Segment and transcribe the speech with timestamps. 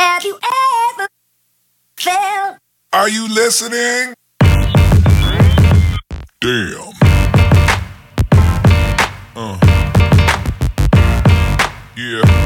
[0.00, 0.38] Have you
[0.96, 1.08] ever
[1.98, 2.56] felt?
[2.90, 4.14] Are you listening?
[6.40, 6.94] Damn.
[9.36, 9.58] Uh.
[11.98, 12.39] Yeah.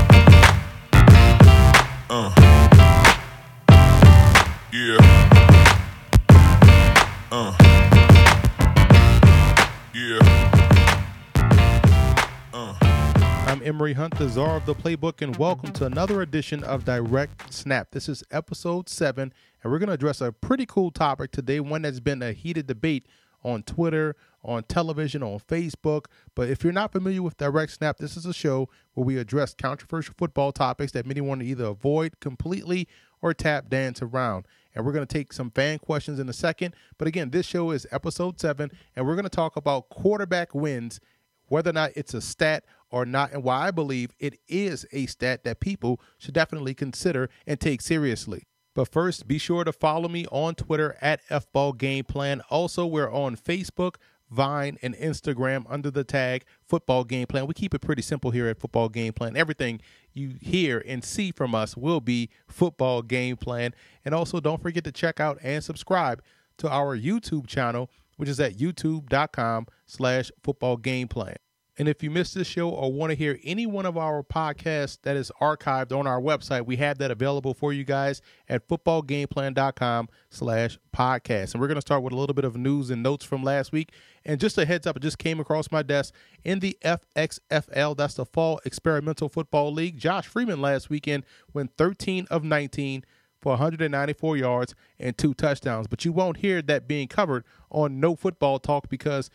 [13.74, 17.90] Emory Hunt, the czar of the playbook, and welcome to another edition of Direct Snap.
[17.90, 21.82] This is episode seven, and we're going to address a pretty cool topic today, one
[21.82, 23.04] that's been a heated debate
[23.42, 24.14] on Twitter,
[24.44, 26.04] on television, on Facebook.
[26.36, 29.54] But if you're not familiar with Direct Snap, this is a show where we address
[29.54, 32.86] controversial football topics that many want to either avoid completely
[33.20, 34.46] or tap dance around.
[34.72, 36.76] And we're going to take some fan questions in a second.
[36.96, 41.00] But again, this show is episode seven, and we're going to talk about quarterback wins,
[41.48, 45.06] whether or not it's a stat or not, and why I believe it is a
[45.06, 48.44] stat that people should definitely consider and take seriously.
[48.74, 52.40] But first, be sure to follow me on Twitter at FBallGamePlan.
[52.50, 53.96] Also, we're on Facebook,
[54.30, 57.46] Vine, and Instagram under the tag Football Game Plan.
[57.46, 59.36] We keep it pretty simple here at Football Game Plan.
[59.36, 59.80] Everything
[60.12, 63.74] you hear and see from us will be Football Game Plan.
[64.04, 66.20] And also, don't forget to check out and subscribe
[66.58, 71.36] to our YouTube channel, which is at youtube.com slash football game plan.
[71.76, 74.98] And if you missed this show or want to hear any one of our podcasts
[75.02, 80.08] that is archived on our website, we have that available for you guys at footballgameplan.com
[80.30, 81.52] slash podcast.
[81.52, 83.72] And we're going to start with a little bit of news and notes from last
[83.72, 83.90] week.
[84.24, 88.14] And just a heads up, it just came across my desk in the FXFL, that's
[88.14, 89.98] the Fall Experimental Football League.
[89.98, 93.04] Josh Freeman last weekend went 13 of 19
[93.44, 95.86] for 194 yards and two touchdowns.
[95.86, 99.28] But you won't hear that being covered on No Football Talk because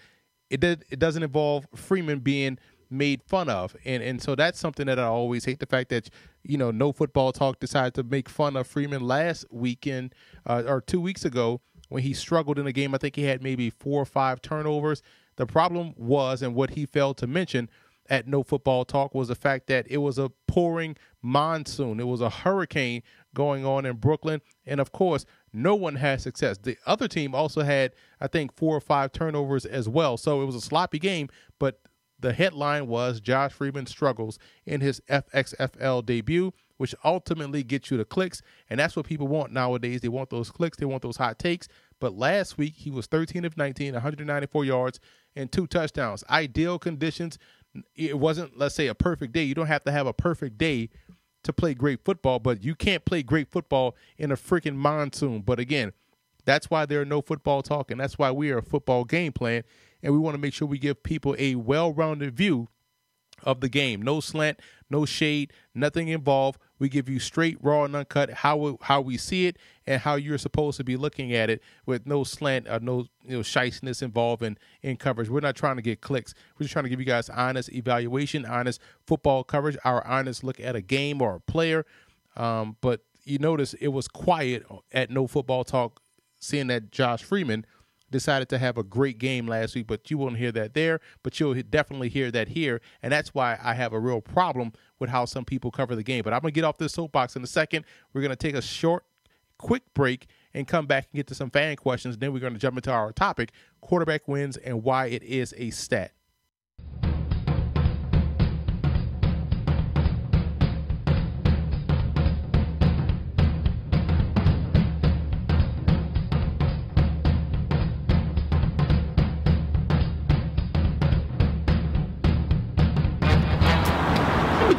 [0.49, 2.57] it did, it doesn't involve Freeman being
[2.89, 5.59] made fun of, and and so that's something that I always hate.
[5.59, 6.09] The fact that
[6.41, 10.15] you know No Football Talk decided to make fun of Freeman last weekend
[10.47, 12.95] uh, or two weeks ago when he struggled in a game.
[12.95, 15.03] I think he had maybe four or five turnovers.
[15.35, 17.69] The problem was, and what he failed to mention
[18.09, 21.99] at No Football Talk was the fact that it was a pouring monsoon.
[21.99, 23.03] It was a hurricane
[23.33, 24.41] going on in Brooklyn.
[24.65, 26.57] And of course, no one had success.
[26.57, 30.17] The other team also had, I think, four or five turnovers as well.
[30.17, 31.81] So it was a sloppy game, but
[32.19, 38.05] the headline was Josh Freeman struggles in his FXFL debut, which ultimately gets you the
[38.05, 38.41] clicks.
[38.69, 40.01] And that's what people want nowadays.
[40.01, 41.67] They want those clicks, they want those hot takes.
[41.99, 44.99] But last week, he was 13 of 19, 194 yards,
[45.35, 46.23] and two touchdowns.
[46.29, 47.37] Ideal conditions.
[47.95, 49.43] It wasn't, let's say, a perfect day.
[49.43, 50.89] You don't have to have a perfect day
[51.43, 55.41] to play great football, but you can't play great football in a freaking monsoon.
[55.41, 55.93] But again,
[56.45, 59.31] that's why there are no football talk, and that's why we are a football game
[59.31, 59.63] plan,
[60.01, 62.69] and we want to make sure we give people a well-rounded view
[63.43, 64.01] of the game.
[64.01, 66.59] No slant, no shade, nothing involved.
[66.79, 70.15] We give you straight, raw, and uncut how we, how we see it and how
[70.15, 74.01] you're supposed to be looking at it with no slant or no you know shiciness
[74.01, 75.29] involved in, in coverage.
[75.29, 76.33] We're not trying to get clicks.
[76.57, 80.59] We're just trying to give you guys honest evaluation, honest football coverage, our honest look
[80.59, 81.85] at a game or a player.
[82.35, 86.01] Um, but you notice it was quiet at No Football Talk,
[86.39, 87.65] seeing that Josh Freeman–
[88.11, 90.99] decided to have a great game last week, but you won't hear that there.
[91.23, 95.09] But you'll definitely hear that here, and that's why I have a real problem with
[95.09, 96.23] how some people cover the game.
[96.23, 97.85] But I'm gonna get off this soapbox in a second.
[98.13, 99.05] We're gonna take a short,
[99.57, 102.17] quick break and come back and get to some fan questions.
[102.17, 106.13] Then we're gonna jump into our topic: quarterback wins and why it is a stat.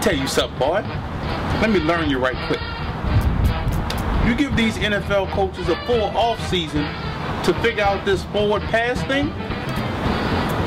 [0.01, 0.83] Tell you something, boy.
[1.61, 2.61] Let me learn you right quick.
[4.27, 6.85] You give these NFL coaches a full off season
[7.45, 9.29] to figure out this forward pass thing,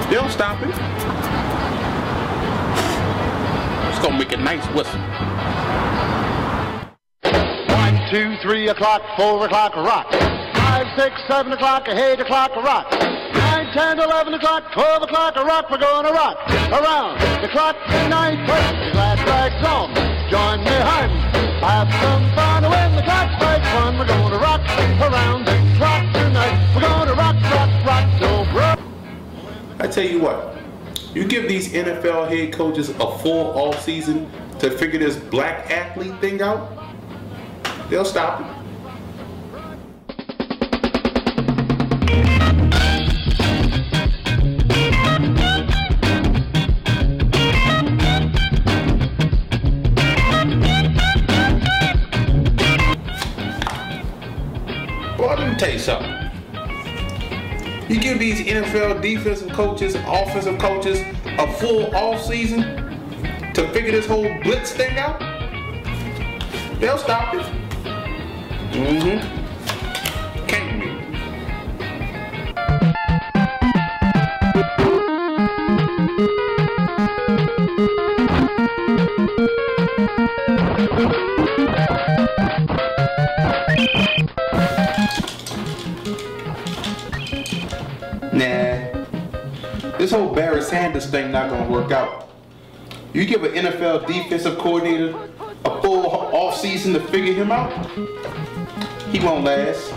[0.09, 0.69] they'll stop it.
[3.89, 4.99] It's gonna make a nice whistle.
[7.73, 10.11] One, two, three o'clock, four o'clock, rock.
[10.55, 12.91] Five, six, seven o'clock, eight o'clock, rock.
[12.91, 15.69] Nine, ten, eleven o'clock, twelve o'clock, rock.
[15.69, 16.37] We're gonna rock
[16.71, 18.45] around the clock tonight.
[18.47, 18.93] Put
[19.33, 19.89] rags on.
[20.29, 20.75] Join me.
[21.63, 23.97] Have some fun when the clock strikes one.
[23.97, 24.61] We're gonna rock
[25.07, 26.57] around the clock tonight.
[26.75, 28.07] We're gonna rock, rock, rock,
[28.53, 28.75] bro.
[29.79, 30.57] I tell you what,
[31.13, 36.19] you give these NFL head coaches a full off season to figure this black athlete
[36.21, 36.61] thing out,
[37.89, 38.52] they'll stop it.
[55.35, 56.11] Let me tell you something.
[57.89, 62.61] You give these NFL defensive coaches, offensive coaches a full off season
[63.53, 65.19] to figure this whole blitz thing out,
[66.79, 67.41] they'll stop it.
[68.73, 69.19] Mm-hmm.
[70.47, 70.81] Can't
[81.27, 81.32] be.
[90.13, 92.29] Whole Barry Sanders thing not gonna work out.
[93.13, 95.17] You give an NFL defensive coordinator
[95.65, 97.71] a full off season to figure him out,
[99.11, 99.91] he won't last.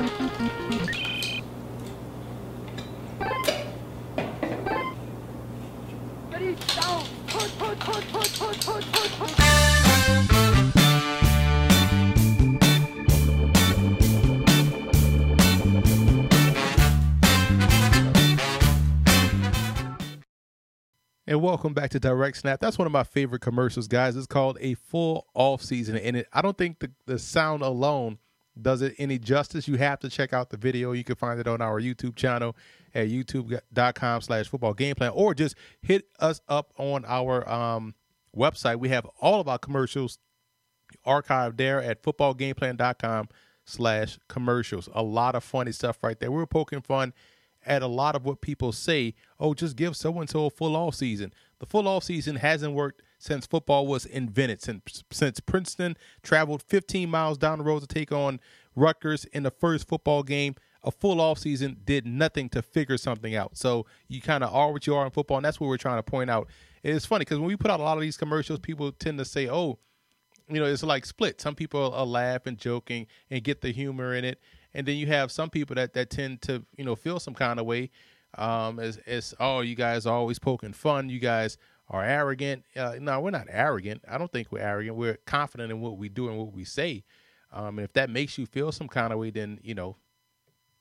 [21.56, 22.60] Welcome back to Direct Snap.
[22.60, 24.14] That's one of my favorite commercials, guys.
[24.14, 28.18] It's called a full off season, and it, I don't think the, the sound alone
[28.60, 29.66] does it any justice.
[29.66, 30.92] You have to check out the video.
[30.92, 32.54] You can find it on our YouTube channel
[32.94, 37.94] at youtube.com slash football game plan, or just hit us up on our um,
[38.36, 38.78] website.
[38.78, 40.18] We have all of our commercials
[41.06, 43.30] archived there at footballgameplan.com
[43.64, 44.90] slash commercials.
[44.92, 46.30] A lot of funny stuff right there.
[46.30, 47.14] We're poking fun
[47.66, 50.76] at a lot of what people say, oh, just give so and so a full
[50.76, 51.32] off season.
[51.58, 57.08] The full off season hasn't worked since football was invented, since since Princeton traveled 15
[57.08, 58.40] miles down the road to take on
[58.74, 60.54] Rutgers in the first football game.
[60.82, 63.56] A full off season did nothing to figure something out.
[63.56, 65.98] So you kind of are what you are in football, and that's what we're trying
[65.98, 66.48] to point out.
[66.84, 69.24] It's funny because when we put out a lot of these commercials, people tend to
[69.24, 69.78] say, oh,
[70.48, 71.40] you know, it's like split.
[71.40, 74.40] Some people are laugh and joking and get the humor in it,
[74.74, 77.58] and then you have some people that that tend to you know feel some kind
[77.58, 77.90] of way.
[78.36, 81.08] Um, as as oh, you guys are always poking fun.
[81.08, 82.64] You guys are arrogant.
[82.76, 84.02] Uh, no, we're not arrogant.
[84.08, 84.96] I don't think we're arrogant.
[84.96, 87.04] We're confident in what we do and what we say.
[87.52, 89.96] Um, and if that makes you feel some kind of way, then you know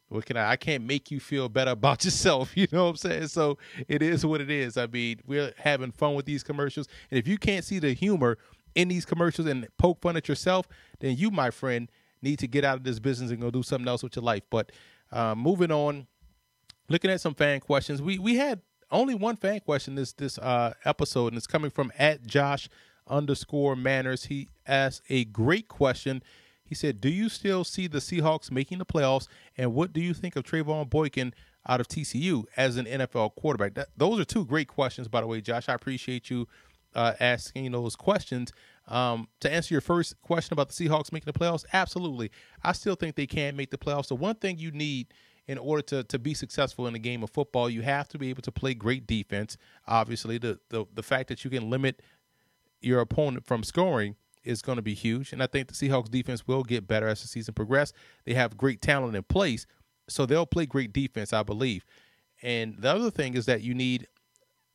[0.09, 0.51] what can I?
[0.51, 2.55] I can't make you feel better about yourself.
[2.55, 3.27] You know what I'm saying?
[3.27, 3.57] So
[3.87, 4.77] it is what it is.
[4.77, 8.37] I mean, we're having fun with these commercials, and if you can't see the humor
[8.75, 10.67] in these commercials and poke fun at yourself,
[10.99, 11.89] then you, my friend,
[12.21, 14.43] need to get out of this business and go do something else with your life.
[14.49, 14.71] But
[15.11, 16.07] uh, moving on,
[16.89, 18.61] looking at some fan questions, we we had
[18.91, 22.69] only one fan question this this uh, episode, and it's coming from at Josh
[23.07, 24.25] underscore Manners.
[24.25, 26.23] He asked a great question.
[26.63, 29.27] He said, "Do you still see the Seahawks making the playoffs?
[29.57, 31.33] And what do you think of Trevone Boykin
[31.67, 35.27] out of TCU as an NFL quarterback?" That, those are two great questions, by the
[35.27, 35.69] way, Josh.
[35.69, 36.47] I appreciate you
[36.95, 38.51] uh, asking those questions.
[38.87, 42.31] Um, to answer your first question about the Seahawks making the playoffs, absolutely.
[42.63, 44.07] I still think they can make the playoffs.
[44.07, 45.07] The one thing you need
[45.47, 48.29] in order to, to be successful in the game of football, you have to be
[48.29, 49.57] able to play great defense.
[49.87, 52.01] Obviously, the, the, the fact that you can limit
[52.81, 55.33] your opponent from scoring is going to be huge.
[55.33, 57.93] And I think the Seahawks defense will get better as the season progresses.
[58.25, 59.65] They have great talent in place,
[60.07, 61.85] so they'll play great defense, I believe.
[62.41, 64.07] And the other thing is that you need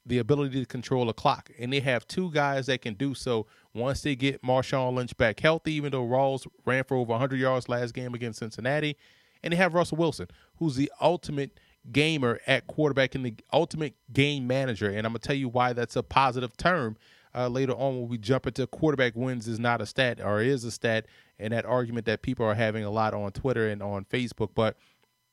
[0.07, 1.51] the ability to control a clock.
[1.59, 5.41] And they have two guys that can do so once they get Marshawn Lynch back
[5.41, 8.97] healthy, even though Rawls ran for over 100 yards last game against Cincinnati.
[9.43, 11.59] And they have Russell Wilson, who's the ultimate
[11.91, 14.91] gamer at quarterback and the ultimate game manager.
[14.91, 16.97] And I'm to tell you why that's a positive term
[17.35, 20.65] uh, later on when we jump into quarterback wins is not a stat or is
[20.65, 21.07] a stat,
[21.39, 24.51] and that argument that people are having a lot on Twitter and on Facebook.
[24.55, 24.77] But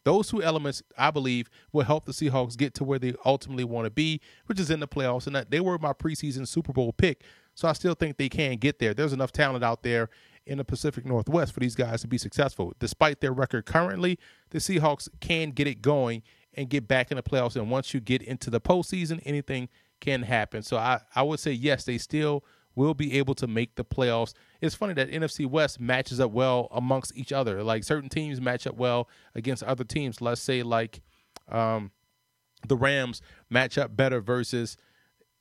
[0.03, 3.85] those two elements, I believe, will help the Seahawks get to where they ultimately want
[3.85, 5.27] to be, which is in the playoffs.
[5.27, 7.23] And they were my preseason Super Bowl pick.
[7.55, 8.93] So I still think they can get there.
[8.93, 10.09] There's enough talent out there
[10.47, 12.73] in the Pacific Northwest for these guys to be successful.
[12.79, 14.17] Despite their record currently,
[14.49, 16.23] the Seahawks can get it going
[16.53, 17.55] and get back in the playoffs.
[17.55, 20.63] And once you get into the postseason, anything can happen.
[20.63, 22.43] So I, I would say, yes, they still
[22.75, 24.33] will be able to make the playoffs.
[24.61, 27.63] It's funny that NFC West matches up well amongst each other.
[27.63, 30.21] Like certain teams match up well against other teams.
[30.21, 31.01] Let's say like
[31.49, 31.91] um,
[32.67, 34.77] the Rams match up better versus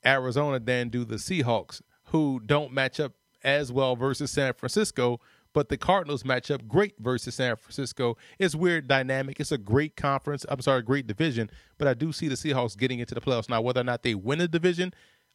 [0.05, 3.13] Arizona than do the Seahawks, who don't match up
[3.47, 5.21] as well versus San Francisco.
[5.55, 8.19] But the Cardinals match up great versus San Francisco.
[8.39, 9.41] It's weird dynamic.
[9.41, 10.45] It's a great conference.
[10.51, 11.49] I'm sorry, great division.
[11.79, 13.49] But I do see the Seahawks getting into the playoffs.
[13.49, 14.93] Now, whether or not they win the division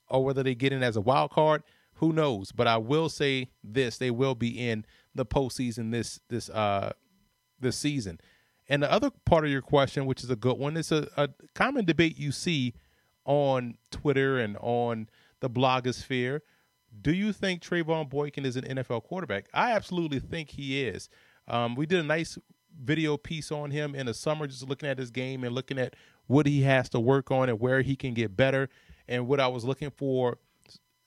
[0.07, 1.63] or whether they get in as a wild card,
[1.95, 2.51] who knows?
[2.51, 6.91] But I will say this: they will be in the postseason this this uh
[7.59, 8.19] this season.
[8.69, 11.29] And the other part of your question, which is a good one, is a, a
[11.55, 12.73] common debate you see
[13.25, 16.41] on Twitter and on the blogosphere.
[17.00, 19.48] Do you think Trevone Boykin is an NFL quarterback?
[19.53, 21.10] I absolutely think he is.
[21.48, 22.38] Um, we did a nice
[22.79, 25.95] video piece on him in the summer, just looking at his game and looking at
[26.27, 28.69] what he has to work on and where he can get better,
[29.07, 30.38] and what I was looking for,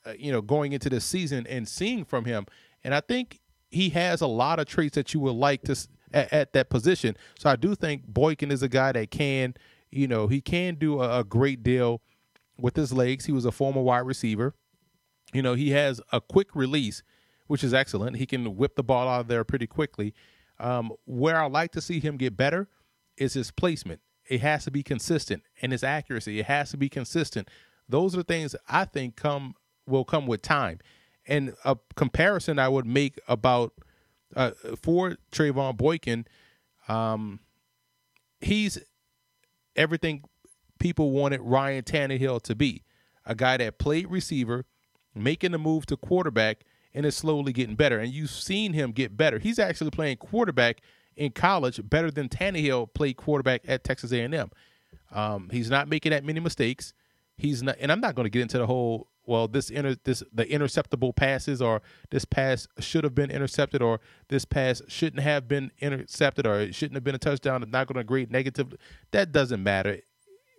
[0.05, 2.47] uh, you know, going into this season and seeing from him.
[2.83, 5.76] And I think he has a lot of traits that you would like to
[6.12, 7.17] at, at that position.
[7.38, 9.55] So I do think Boykin is a guy that can,
[9.91, 12.00] you know, he can do a, a great deal
[12.59, 13.25] with his legs.
[13.26, 14.55] He was a former wide receiver.
[15.35, 17.03] You know, he has a quick release,
[17.49, 18.17] which is excellent.
[18.17, 20.14] He can whip the ball out of there pretty quickly.
[20.59, 22.69] Um, where I like to see him get better
[23.17, 24.00] is his placement.
[24.29, 26.38] It has to be consistent, and his accuracy.
[26.38, 27.49] It has to be consistent.
[27.88, 29.55] Those are the things I think come
[29.87, 30.79] will come with time.
[31.26, 33.73] And a comparison I would make about
[34.37, 36.26] uh, for Trevone Boykin,
[36.88, 37.41] um,
[38.41, 38.79] he's
[39.76, 40.25] everything
[40.79, 42.85] people wanted Ryan Tannehill to be
[43.26, 44.67] a guy that played receiver,
[45.14, 47.99] making the move to quarterback, and is slowly getting better.
[47.99, 49.38] And you've seen him get better.
[49.38, 50.80] He's actually playing quarterback
[51.16, 54.50] in college better than Tannehill played quarterback at Texas A&M.
[55.12, 56.92] Um, he's not making that many mistakes.
[57.37, 59.09] He's not, and I'm not going to get into the whole.
[59.26, 61.80] Well, this inter, this the interceptable passes, or
[62.11, 66.75] this pass should have been intercepted, or this pass shouldn't have been intercepted, or it
[66.75, 67.62] shouldn't have been a touchdown.
[67.62, 68.76] It's not going to grade negatively.
[69.12, 69.99] That doesn't matter.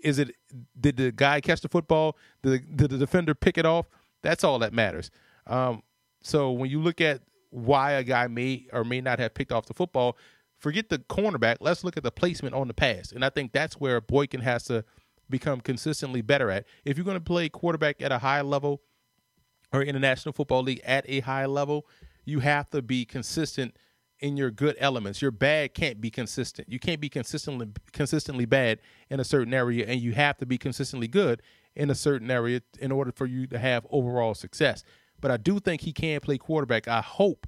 [0.03, 0.35] Is it?
[0.79, 2.17] Did the guy catch the football?
[2.41, 3.85] Did, did the defender pick it off?
[4.25, 5.12] That's all that matters.
[5.46, 5.84] Um,
[6.24, 9.67] so when you look at why a guy may or may not have picked off
[9.67, 10.17] the football,
[10.58, 11.58] forget the cornerback.
[11.60, 14.63] Let's look at the placement on the pass, and I think that's where Boykin has
[14.65, 14.84] to
[15.29, 16.65] become consistently better at.
[16.84, 18.82] If you're going to play quarterback at a high level
[19.72, 21.86] or in the National Football League at a high level,
[22.25, 23.75] you have to be consistent
[24.20, 25.22] in your good elements.
[25.22, 26.67] Your bad can't be consistent.
[26.72, 28.79] You can't be consistently consistently bad
[29.12, 31.44] in a certain area, and you have to be consistently good
[31.75, 34.84] in a certain area in order for you to have overall success.
[35.20, 36.88] But I do think he can play quarterback.
[36.88, 37.48] I hope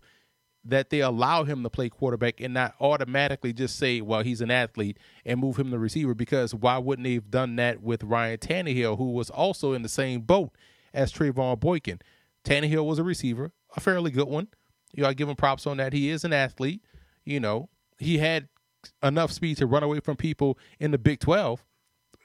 [0.68, 4.52] that they allow him to play quarterback and not automatically just say, well, he's an
[4.52, 8.38] athlete and move him to receiver because why wouldn't they have done that with Ryan
[8.38, 10.52] Tannehill, who was also in the same boat
[10.94, 12.00] as Trevone Boykin?
[12.44, 14.50] Tannehill was a receiver, a fairly good one.
[14.94, 15.94] You know, I give him props on that.
[15.94, 16.82] He is an athlete.
[17.24, 18.50] You know, he had
[19.02, 21.64] enough speed to run away from people in the Big 12.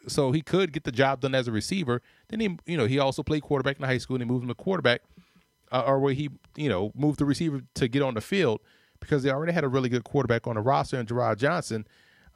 [0.09, 2.03] So he could get the job done as a receiver.
[2.29, 4.49] Then he, you know, he also played quarterback in high school and he moved him
[4.49, 5.03] to quarterback
[5.71, 8.61] uh, or where he, you know, moved the receiver to get on the field
[9.01, 11.87] because they already had a really good quarterback on the roster in Jerrod Johnson.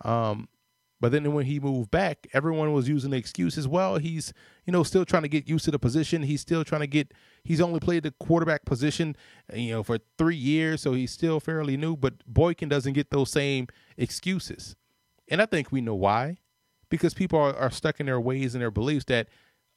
[0.04, 0.48] Um,
[0.98, 3.98] but then when he moved back, everyone was using the excuse as well.
[3.98, 4.32] He's,
[4.64, 6.22] you know, still trying to get used to the position.
[6.22, 7.12] He's still trying to get.
[7.44, 9.14] He's only played the quarterback position,
[9.52, 11.96] you know, for three years, so he's still fairly new.
[11.96, 13.68] But Boykin doesn't get those same
[13.98, 14.74] excuses,
[15.28, 16.38] and I think we know why,
[16.88, 19.28] because people are, are stuck in their ways and their beliefs that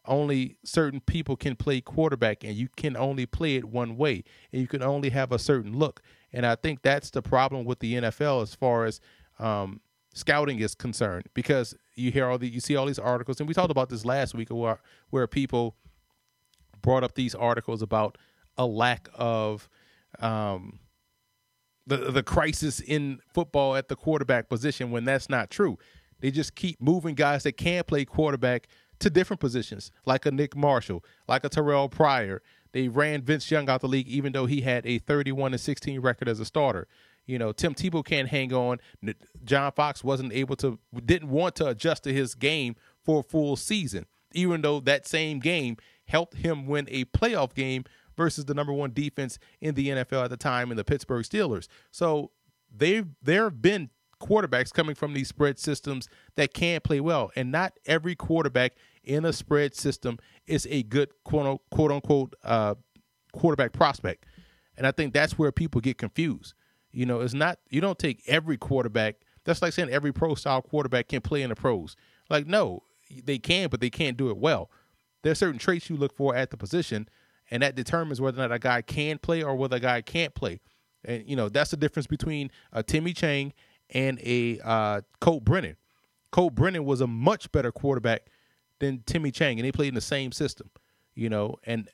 [0.05, 4.61] only certain people can play quarterback and you can only play it one way and
[4.61, 6.01] you can only have a certain look
[6.31, 9.01] and i think that's the problem with the nfl as far as
[9.39, 9.81] um,
[10.13, 13.53] scouting is concerned because you hear all the you see all these articles and we
[13.53, 15.75] talked about this last week where where people
[16.81, 18.17] brought up these articles about
[18.57, 19.69] a lack of
[20.19, 20.79] um,
[21.87, 25.77] the the crisis in football at the quarterback position when that's not true.
[26.19, 28.67] They just keep moving guys that can play quarterback
[28.99, 32.41] to different positions, like a Nick Marshall, like a Terrell Pryor.
[32.71, 35.99] They ran Vince Young out the league, even though he had a 31 and 16
[36.01, 36.87] record as a starter.
[37.25, 38.79] You know, Tim Tebow can't hang on.
[39.43, 43.55] John Fox wasn't able to, didn't want to adjust to his game for a full
[43.55, 47.85] season, even though that same game helped him win a playoff game
[48.17, 51.67] versus the number one defense in the NFL at the time in the Pittsburgh Steelers.
[51.91, 52.31] So
[52.75, 57.51] they've there have been quarterbacks coming from these spread systems that can play well, and
[57.51, 58.73] not every quarterback
[59.03, 62.75] in a spread system is a good quote quote unquote uh,
[63.33, 64.25] quarterback prospect.
[64.77, 66.53] And I think that's where people get confused.
[66.91, 69.15] You know, it's not you don't take every quarterback.
[69.45, 71.95] That's like saying every pro style quarterback can play in the pros.
[72.29, 72.83] Like no,
[73.23, 74.69] they can, but they can't do it well.
[75.21, 77.09] There are certain traits you look for at the position,
[77.51, 80.33] and that determines whether or not a guy can play or whether a guy can't
[80.33, 80.61] play.
[81.03, 83.53] And you know that's the difference between a Timmy Chang
[83.91, 85.77] and a uh, Colt Brennan.
[86.31, 88.27] Colt Brennan was a much better quarterback
[88.79, 90.69] than Timmy Chang, and they played in the same system.
[91.15, 91.89] You know, and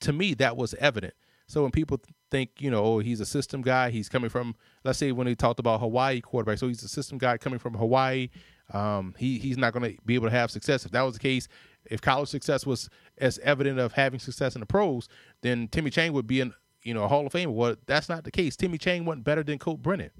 [0.00, 1.14] to me that was evident.
[1.46, 2.00] So when people
[2.30, 5.34] think, you know, oh, he's a system guy, he's coming from, let's say when they
[5.34, 8.30] talked about Hawaii quarterback, so he's a system guy coming from Hawaii.
[8.72, 10.84] Um, he he's not going to be able to have success.
[10.84, 11.46] If that was the case,
[11.84, 15.08] if college success was as evident of having success in the pros,
[15.42, 17.54] then Timmy Chang would be in, you know, a Hall of Fame.
[17.54, 18.56] Well, that's not the case.
[18.56, 20.10] Timmy Chang wasn't better than Colt Brennan.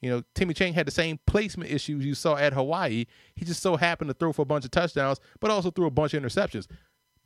[0.00, 3.06] You know, Timmy Chang had the same placement issues you saw at Hawaii.
[3.34, 5.90] He just so happened to throw for a bunch of touchdowns, but also threw a
[5.90, 6.66] bunch of interceptions.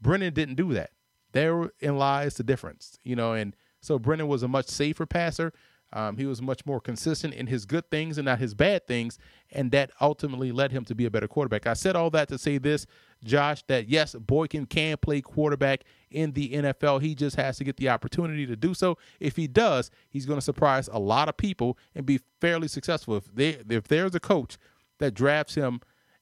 [0.01, 0.91] Brennan didn't do that.
[1.33, 3.35] Therein lies the difference, you know.
[3.35, 5.53] And so Brennan was a much safer passer.
[5.93, 9.19] Um, he was much more consistent in his good things and not his bad things,
[9.51, 11.67] and that ultimately led him to be a better quarterback.
[11.67, 12.87] I said all that to say this,
[13.23, 17.03] Josh, that yes, Boykin can play quarterback in the NFL.
[17.03, 18.97] He just has to get the opportunity to do so.
[19.21, 23.17] If he does, he's going to surprise a lot of people and be fairly successful.
[23.17, 24.57] If they if there's a coach
[24.99, 25.81] that drafts him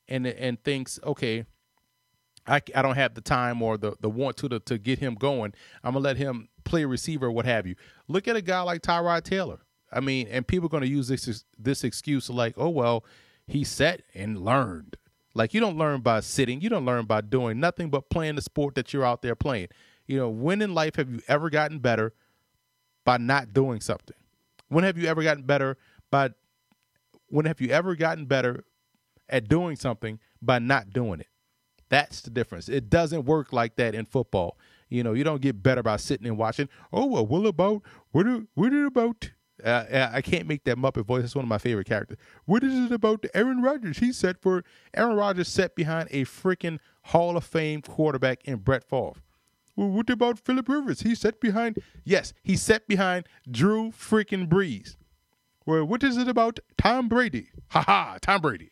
[0.08, 1.44] and and thinks, okay,
[2.50, 5.14] I, I don't have the time or the, the want to, to to get him
[5.14, 5.54] going.
[5.84, 7.76] I'm gonna let him play receiver, or what have you.
[8.08, 9.60] Look at a guy like Tyrod Taylor.
[9.92, 13.04] I mean, and people are gonna use this this excuse like, oh well,
[13.46, 14.96] he sat and learned.
[15.34, 18.42] Like you don't learn by sitting, you don't learn by doing nothing but playing the
[18.42, 19.68] sport that you're out there playing.
[20.06, 22.12] You know, when in life have you ever gotten better
[23.04, 24.16] by not doing something?
[24.68, 25.76] When have you ever gotten better
[26.10, 26.30] by
[27.28, 28.64] when have you ever gotten better
[29.28, 31.28] at doing something by not doing it?
[31.90, 32.68] That's the difference.
[32.68, 34.56] It doesn't work like that in football.
[34.88, 36.68] You know, you don't get better by sitting and watching.
[36.92, 37.82] Oh well, what about
[38.12, 38.26] what?
[38.54, 39.30] What it about?
[39.62, 41.22] Uh, I can't make that Muppet voice.
[41.24, 42.16] It's one of my favorite characters.
[42.46, 43.98] What is it about Aaron Rodgers?
[43.98, 48.84] He's set for Aaron Rodgers set behind a freaking Hall of Fame quarterback in Brett
[48.84, 49.20] Favre.
[49.76, 51.02] Well, what about Philip Rivers?
[51.02, 51.78] He's set behind.
[52.04, 54.96] Yes, he's set behind Drew freaking Brees.
[55.66, 57.48] Well, what is it about Tom Brady?
[57.68, 58.70] Ha ha, Tom Brady.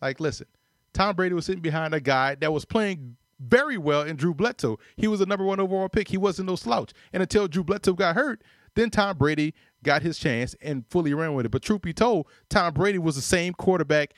[0.00, 0.46] Like, listen,
[0.92, 4.78] Tom Brady was sitting behind a guy that was playing very well in Drew Bledsoe.
[4.96, 6.08] He was a number one overall pick.
[6.08, 6.92] He wasn't no slouch.
[7.12, 8.42] And until Drew Bledsoe got hurt,
[8.74, 11.50] then Tom Brady got his chance and fully ran with it.
[11.50, 14.12] But truth be told, Tom Brady was the same quarterback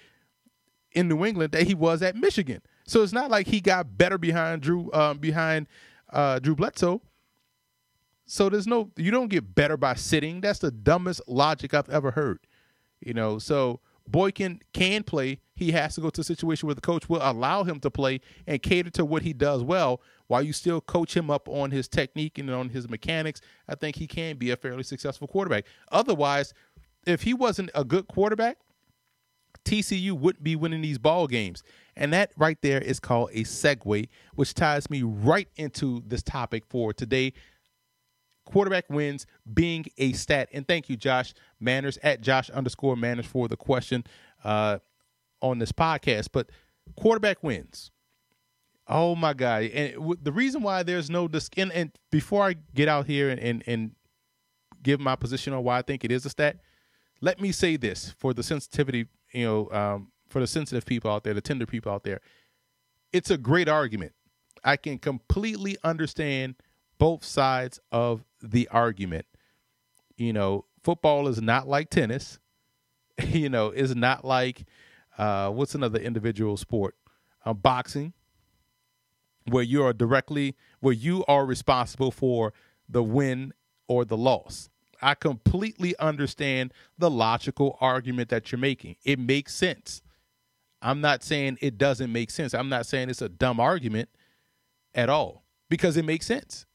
[0.93, 2.63] in New England that he was at Michigan.
[2.87, 5.69] So it's not like he got better behind Drew um, behind
[6.13, 7.01] uh, Drew Bledsoe.
[8.27, 10.41] So there's no you don't get better by sitting.
[10.41, 12.41] That's the dumbest logic I've ever heard.
[13.01, 15.41] You know, so Boykin can play.
[15.63, 18.21] He has to go to a situation where the coach will allow him to play
[18.49, 21.87] and cater to what he does well while you still coach him up on his
[21.87, 23.41] technique and on his mechanics.
[23.69, 25.67] I think he can be a fairly successful quarterback.
[25.93, 26.53] Otherwise,
[27.07, 28.59] if he wasn't a good quarterback,
[29.65, 31.63] TCU wouldn't be winning these ball games.
[31.97, 36.65] And that right there is called a segue, which ties me right into this topic
[36.69, 37.35] for today
[38.45, 40.49] quarterback wins being a stat.
[40.53, 44.05] And thank you, Josh Manners at Josh underscore Manners for the question
[44.45, 44.79] uh,
[45.43, 46.29] on this podcast.
[46.33, 46.49] But
[46.97, 47.91] quarterback wins.
[48.89, 49.65] Oh my God!
[49.65, 53.31] And w- the reason why there's no dis- and, and before I get out here
[53.31, 53.91] and, and and
[54.83, 56.59] give my position on why I think it is a stat,
[57.21, 61.23] let me say this for the sensitivity, you know, um, for the sensitive people out
[61.23, 62.21] there, the tender people out there.
[63.13, 64.13] It's a great argument.
[64.65, 66.57] I can completely understand
[66.99, 69.27] both sides of the argument.
[70.17, 72.39] You know, football is not like tennis.
[73.27, 74.65] you know, it's not like
[75.19, 76.95] uh, what's another individual sport?
[77.45, 78.13] Uh, boxing,
[79.47, 82.53] where you are directly where you are responsible for
[82.89, 83.53] the win
[83.89, 84.69] or the loss.
[85.01, 88.97] I completely understand the logical argument that you're making.
[89.05, 90.03] It makes sense.
[90.81, 92.55] I'm not saying it doesn't make sense.
[92.55, 94.09] I'm not saying it's a dumb argument
[94.95, 96.67] at all because it makes sense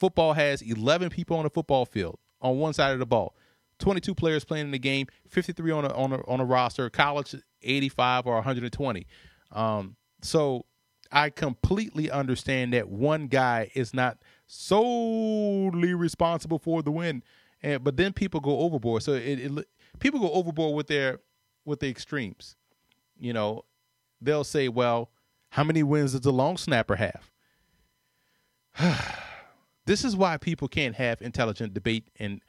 [0.00, 3.36] football has 11 people on the football field on one side of the ball.
[3.80, 7.34] 22 players playing in the game, 53 on a, on a, on a roster, college
[7.62, 9.06] 85 or 120.
[9.52, 10.66] Um, so
[11.12, 17.22] I completely understand that one guy is not solely responsible for the win,
[17.62, 19.02] and but then people go overboard.
[19.02, 21.18] So it, it people go overboard with their
[21.64, 22.56] with the extremes.
[23.18, 23.64] You know,
[24.20, 25.10] they'll say, "Well,
[25.50, 27.30] how many wins does the long snapper have?"
[29.86, 32.42] This is why people can't have intelligent debate and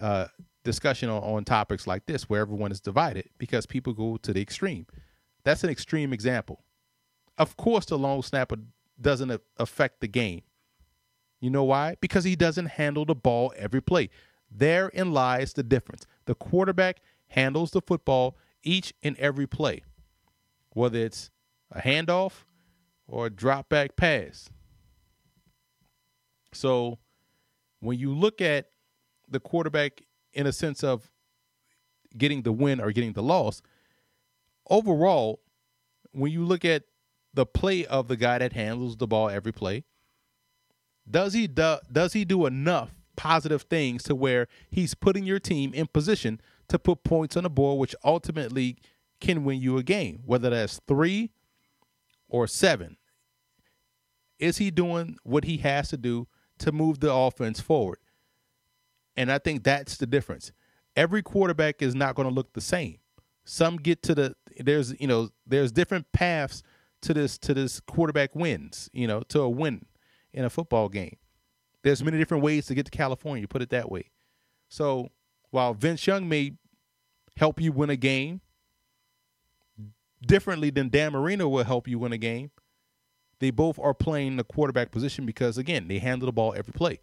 [0.00, 0.28] uh,
[0.68, 4.42] discussion on, on topics like this, where everyone is divided, because people go to the
[4.42, 4.86] extreme.
[5.42, 6.62] That's an extreme example.
[7.38, 8.56] Of course, the long snapper
[9.00, 10.42] doesn't affect the game.
[11.40, 11.96] You know why?
[12.00, 14.10] Because he doesn't handle the ball every play.
[14.50, 16.04] Therein lies the difference.
[16.26, 19.84] The quarterback handles the football each and every play,
[20.74, 21.30] whether it's
[21.72, 22.44] a handoff
[23.06, 24.50] or a drop back pass.
[26.52, 26.98] So
[27.80, 28.66] when you look at
[29.30, 30.02] the quarterback
[30.38, 31.10] in a sense of
[32.16, 33.60] getting the win or getting the loss,
[34.70, 35.40] overall,
[36.12, 36.84] when you look at
[37.34, 39.84] the play of the guy that handles the ball every play,
[41.10, 45.74] does he do, does he do enough positive things to where he's putting your team
[45.74, 48.78] in position to put points on the board, which ultimately
[49.20, 51.32] can win you a game, whether that's three
[52.28, 52.96] or seven?
[54.38, 57.98] Is he doing what he has to do to move the offense forward.
[59.18, 60.52] And I think that's the difference.
[60.94, 62.98] Every quarterback is not going to look the same.
[63.44, 66.62] Some get to the there's you know there's different paths
[67.02, 69.86] to this to this quarterback wins, you know, to a win
[70.32, 71.16] in a football game.
[71.82, 74.12] There's many different ways to get to California, put it that way.
[74.68, 75.08] So
[75.50, 76.52] While Vince Young may
[77.36, 78.40] help you win a game
[80.24, 82.52] differently than Dan Marino will help you win a game,
[83.40, 87.00] they both are playing the quarterback position because again, they handle the ball every play.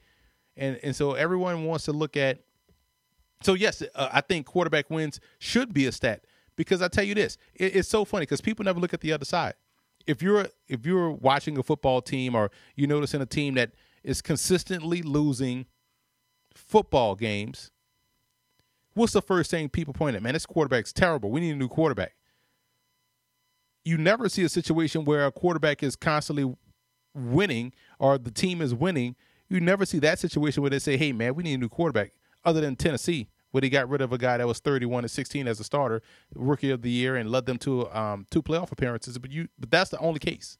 [0.57, 2.39] And and so everyone wants to look at
[3.41, 6.23] so yes, uh, I think quarterback wins should be a stat
[6.55, 9.13] because I tell you this, it, it's so funny because people never look at the
[9.13, 9.53] other side.
[10.07, 13.71] If you're if you're watching a football team or you noticing a team that
[14.03, 15.65] is consistently losing
[16.53, 17.71] football games,
[18.93, 20.23] what's the first thing people point at?
[20.23, 21.31] Man, this quarterback's terrible.
[21.31, 22.15] We need a new quarterback.
[23.83, 26.55] You never see a situation where a quarterback is constantly
[27.13, 29.15] winning or the team is winning.
[29.47, 32.13] You never see that situation where they say, "Hey, man, we need a new quarterback."
[32.43, 35.47] Other than Tennessee, where they got rid of a guy that was 31 and 16
[35.47, 36.01] as a starter,
[36.35, 39.17] rookie of the year, and led them to um, two playoff appearances.
[39.17, 40.57] But you, but that's the only case,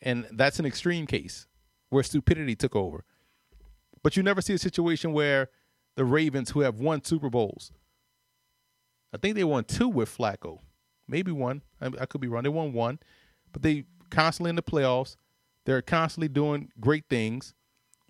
[0.00, 1.46] and that's an extreme case
[1.88, 3.04] where stupidity took over.
[4.02, 5.50] But you never see a situation where
[5.96, 7.72] the Ravens, who have won Super Bowls,
[9.12, 10.60] I think they won two with Flacco,
[11.08, 11.62] maybe one.
[11.80, 12.44] I, I could be wrong.
[12.44, 13.00] They won one,
[13.52, 15.16] but they constantly in the playoffs.
[15.66, 17.54] They're constantly doing great things.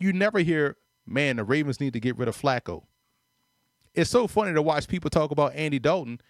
[0.00, 2.82] You never hear, man, the Ravens need to get rid of Flacco.
[3.94, 6.20] It's so funny to watch people talk about Andy Dalton,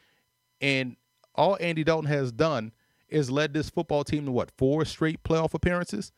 [0.60, 0.96] and
[1.34, 2.72] all Andy Dalton has done
[3.08, 6.12] is led this football team to what four straight playoff appearances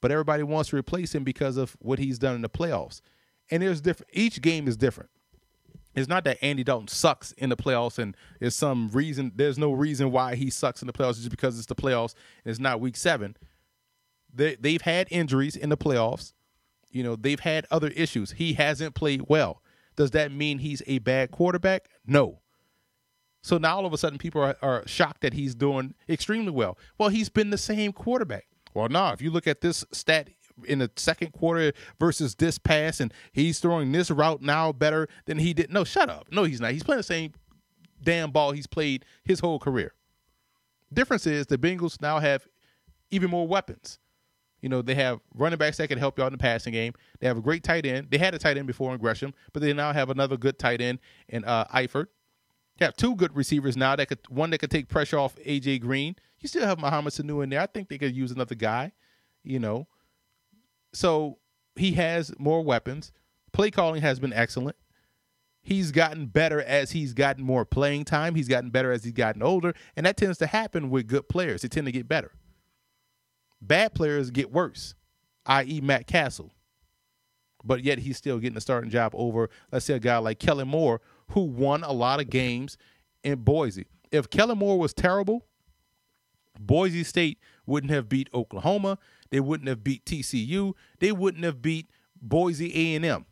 [0.00, 3.00] but everybody wants to replace him because of what he's done in the playoffs.
[3.50, 4.10] And there's different.
[4.12, 5.10] Each game is different.
[5.94, 9.32] It's not that Andy Dalton sucks in the playoffs and there's some reason.
[9.34, 12.50] There's no reason why he sucks in the playoffs just because it's the playoffs and
[12.50, 13.36] it's not Week Seven.
[14.32, 16.32] They they've had injuries in the playoffs.
[16.90, 18.32] You know they've had other issues.
[18.32, 19.62] He hasn't played well.
[19.96, 21.88] Does that mean he's a bad quarterback?
[22.06, 22.40] No.
[23.42, 26.76] So now all of a sudden people are, are shocked that he's doing extremely well.
[26.98, 28.46] Well, he's been the same quarterback.
[28.74, 30.30] Well, no, if you look at this stat
[30.64, 35.38] in the second quarter versus this pass, and he's throwing this route now better than
[35.38, 35.72] he did.
[35.72, 36.26] No, shut up.
[36.30, 36.72] No, he's not.
[36.72, 37.32] He's playing the same
[38.02, 39.94] damn ball he's played his whole career.
[40.92, 42.46] Difference is the Bengals now have
[43.10, 43.98] even more weapons.
[44.60, 46.92] You know, they have running backs that can help you out in the passing game.
[47.18, 48.08] They have a great tight end.
[48.10, 50.80] They had a tight end before in Gresham, but they now have another good tight
[50.80, 52.06] end in uh, Eifert.
[52.78, 55.80] They have two good receivers now that could one that could take pressure off AJ
[55.80, 57.60] Green you still have Mohamed Sanu in there.
[57.60, 58.92] I think they could use another guy,
[59.44, 59.86] you know.
[60.92, 61.38] So
[61.76, 63.12] he has more weapons.
[63.52, 64.76] Play calling has been excellent.
[65.62, 68.34] He's gotten better as he's gotten more playing time.
[68.34, 69.74] He's gotten better as he's gotten older.
[69.94, 71.62] And that tends to happen with good players.
[71.62, 72.32] They tend to get better.
[73.62, 74.94] Bad players get worse,
[75.46, 76.52] i.e., Matt Cassel.
[77.62, 80.68] But yet he's still getting a starting job over, let's say, a guy like Kellen
[80.68, 82.78] Moore, who won a lot of games
[83.22, 83.86] in Boise.
[84.10, 85.46] If Kellen Moore was terrible,
[86.58, 88.98] Boise State wouldn't have beat Oklahoma.
[89.30, 90.74] They wouldn't have beat TCU.
[90.98, 93.26] They wouldn't have beat Boise A&M.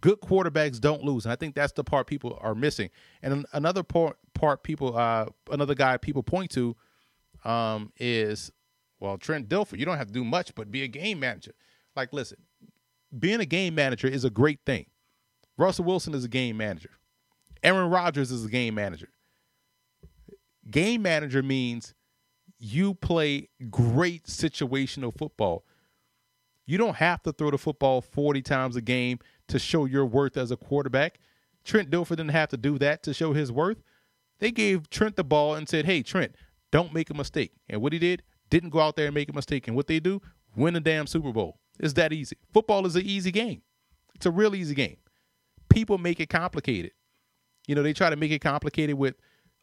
[0.00, 2.90] Good quarterbacks don't lose, and I think that's the part people are missing.
[3.22, 6.74] And another part, part people, uh, another guy people point to,
[7.44, 8.50] um, is
[9.02, 9.78] well Trent Dilfer.
[9.78, 11.52] You don't have to do much, but be a game manager.
[11.94, 12.38] Like, listen,
[13.18, 14.86] being a game manager is a great thing.
[15.58, 16.90] Russell Wilson is a game manager.
[17.62, 19.08] Aaron Rodgers is a game manager.
[20.70, 21.94] Game manager means
[22.58, 25.64] you play great situational football.
[26.64, 30.36] You don't have to throw the football 40 times a game to show your worth
[30.36, 31.18] as a quarterback.
[31.64, 33.82] Trent Dilfer didn't have to do that to show his worth.
[34.38, 36.34] They gave Trent the ball and said, hey, Trent,
[36.70, 37.52] don't make a mistake.
[37.68, 39.66] And what he did, didn't go out there and make a mistake.
[39.66, 40.22] And what they do,
[40.54, 41.58] win a damn Super Bowl.
[41.80, 42.36] It's that easy.
[42.52, 43.62] Football is an easy game.
[44.14, 44.98] It's a real easy game.
[45.68, 46.92] People make it complicated.
[47.66, 49.16] You know, they try to make it complicated with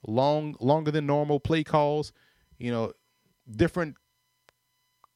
[0.06, 2.12] long, longer than normal play calls
[2.60, 2.92] you know,
[3.50, 3.96] different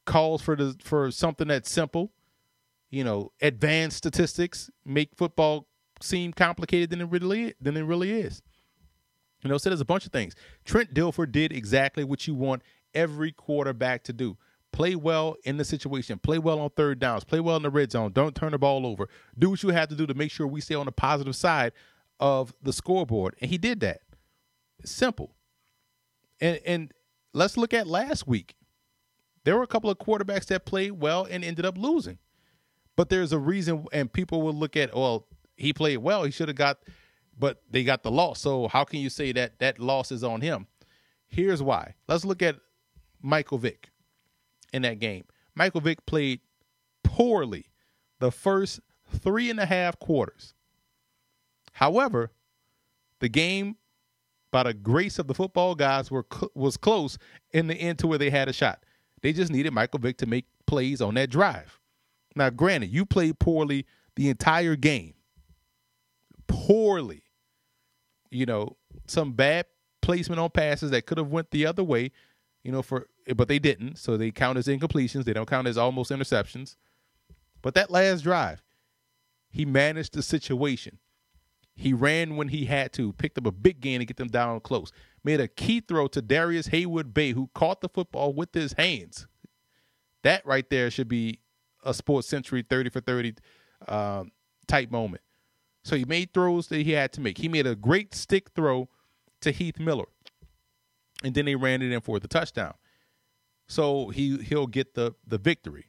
[0.06, 2.12] calls for the for something that's simple.
[2.90, 5.68] You know, advanced statistics make football
[6.02, 8.42] seem complicated than it really than it really is.
[9.44, 10.36] You know, so there's a bunch of things.
[10.64, 12.62] Trent Dilfer did exactly what you want
[12.94, 14.38] every quarterback to do.
[14.72, 16.18] Play well in the situation.
[16.18, 17.24] Play well on third downs.
[17.24, 18.12] Play well in the red zone.
[18.12, 19.08] Don't turn the ball over.
[19.38, 21.74] Do what you have to do to make sure we stay on the positive side
[22.20, 23.36] of the scoreboard.
[23.40, 24.02] And he did that.
[24.84, 25.36] Simple.
[26.42, 26.94] And and
[27.34, 28.56] let's look at last week.
[29.44, 32.18] There were a couple of quarterbacks that played well and ended up losing.
[32.96, 35.28] But there's a reason, and people will look at, well,
[35.58, 36.24] he played well.
[36.24, 36.80] He should have got,
[37.38, 38.40] but they got the loss.
[38.40, 40.68] So how can you say that that loss is on him?
[41.28, 41.96] Here's why.
[42.08, 42.58] Let's look at
[43.24, 43.90] Michael Vick
[44.74, 45.26] in that game.
[45.56, 46.42] Michael Vick played
[47.04, 47.66] poorly
[48.20, 50.54] the first three and a half quarters.
[51.74, 52.32] However,
[53.20, 53.78] the game
[54.52, 57.18] by the grace of the football guys were was close
[57.52, 58.84] in the end to where they had a shot.
[59.22, 61.80] They just needed Michael Vick to make plays on that drive.
[62.36, 65.16] Now, granted, you played poorly the entire game.
[66.48, 67.24] poorly.
[68.32, 69.68] You know, some bad
[70.02, 72.12] placement on passes that could have went the other way,
[72.64, 73.98] you know, for but they didn't.
[73.98, 75.26] So they count as incompletions.
[75.26, 76.76] They don't count as almost interceptions.
[77.62, 78.64] But that last drive,
[79.50, 81.00] he managed the situation.
[81.76, 84.60] He ran when he had to, picked up a big gain to get them down
[84.60, 84.92] close.
[85.24, 89.26] Made a key throw to Darrius Heyward-Bey, who caught the football with his hands.
[90.22, 91.40] That right there should be
[91.84, 93.36] a sports century 30 for 30
[93.88, 94.32] um,
[94.68, 95.22] type moment.
[95.84, 97.38] So he made throws that he had to make.
[97.38, 98.88] He made a great stick throw
[99.42, 100.06] to Heath Miller.
[101.24, 102.74] And then they ran it in for the touchdown.
[103.68, 105.88] So he he'll get the the victory.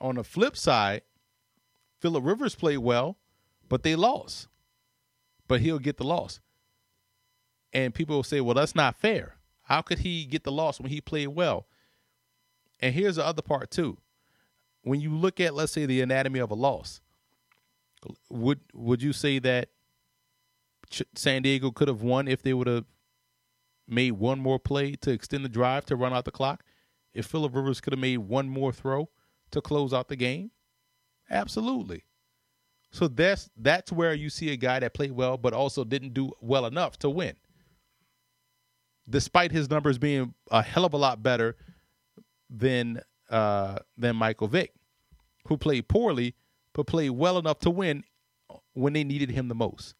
[0.00, 1.02] On the flip side,
[2.00, 3.18] Philip Rivers played well,
[3.68, 4.48] but they lost.
[5.46, 6.40] But he'll get the loss.
[7.72, 9.36] And people will say, well, that's not fair.
[9.64, 11.66] How could he get the loss when he played well?
[12.80, 13.98] And here's the other part, too.
[14.82, 17.00] When you look at, let's say, the anatomy of a loss,
[18.30, 19.68] would would you say that
[21.14, 22.86] San Diego could have won if they would have
[23.90, 26.64] made one more play to extend the drive to run out the clock?
[27.12, 29.10] If Philip Rivers could have made one more throw
[29.50, 30.50] to close out the game?
[31.30, 32.04] Absolutely.
[32.92, 36.32] So that's that's where you see a guy that played well but also didn't do
[36.40, 37.34] well enough to win.
[39.08, 41.56] Despite his numbers being a hell of a lot better
[42.48, 44.72] than uh, than Michael Vick,
[45.46, 46.34] who played poorly
[46.72, 48.04] but played well enough to win
[48.74, 49.94] when they needed him the most.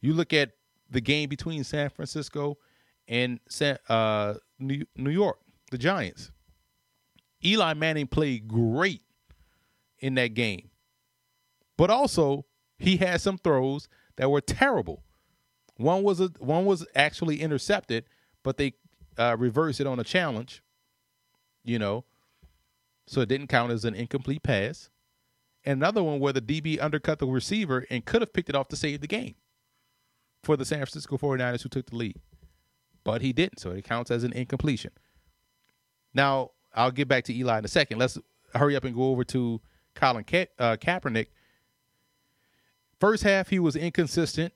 [0.00, 0.52] You look at
[0.90, 2.58] the game between San Francisco
[3.08, 3.40] and
[3.88, 5.38] uh, New, New York,
[5.70, 6.30] the Giants.
[7.44, 9.02] Eli Manning played great
[9.98, 10.70] in that game,
[11.76, 12.44] but also
[12.78, 15.02] he had some throws that were terrible.
[15.76, 18.04] One was a, one was actually intercepted,
[18.42, 18.74] but they
[19.16, 20.62] uh, reversed it on a challenge.
[21.64, 22.04] You know,
[23.06, 24.90] so it didn't count as an incomplete pass.
[25.64, 28.68] And another one where the DB undercut the receiver and could have picked it off
[28.68, 29.34] to save the game
[30.42, 32.16] for the San Francisco 49ers who took the lead.
[33.08, 34.90] But he didn't, so it counts as an incompletion.
[36.12, 37.96] Now, I'll get back to Eli in a second.
[37.96, 38.18] Let's
[38.54, 39.62] hurry up and go over to
[39.94, 41.28] Colin Ka- uh, Kaepernick.
[43.00, 44.52] First half, he was inconsistent,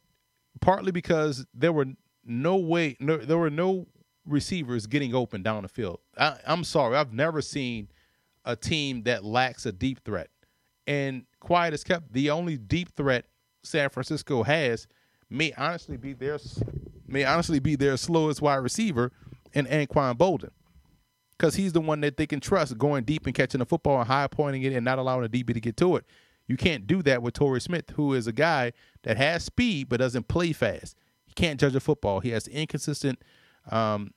[0.61, 1.87] partly because there were
[2.27, 3.87] no way, no, there were no
[4.27, 6.01] receivers getting open down the field.
[6.19, 7.89] I, I'm sorry, I've never seen
[8.45, 10.29] a team that lacks a deep threat.
[10.87, 13.25] And quiet as kept, the only deep threat
[13.63, 14.89] San Francisco has
[15.31, 16.37] may honestly be their
[17.13, 19.13] may honestly be their slowest wide receiver
[19.53, 20.51] in Anquan Boldin.
[21.33, 24.07] Because he's the one that they can trust going deep and catching the football and
[24.07, 26.05] high pointing it and not allowing the DB to get to it.
[26.47, 28.73] You can't do that with Torrey Smith, who is a guy
[29.03, 30.97] that has speed but doesn't play fast.
[31.27, 32.21] He can't judge a football.
[32.21, 33.23] He has inconsistent
[33.71, 34.13] um,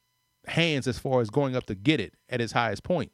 [0.48, 3.12] hands as far as going up to get it at his highest point.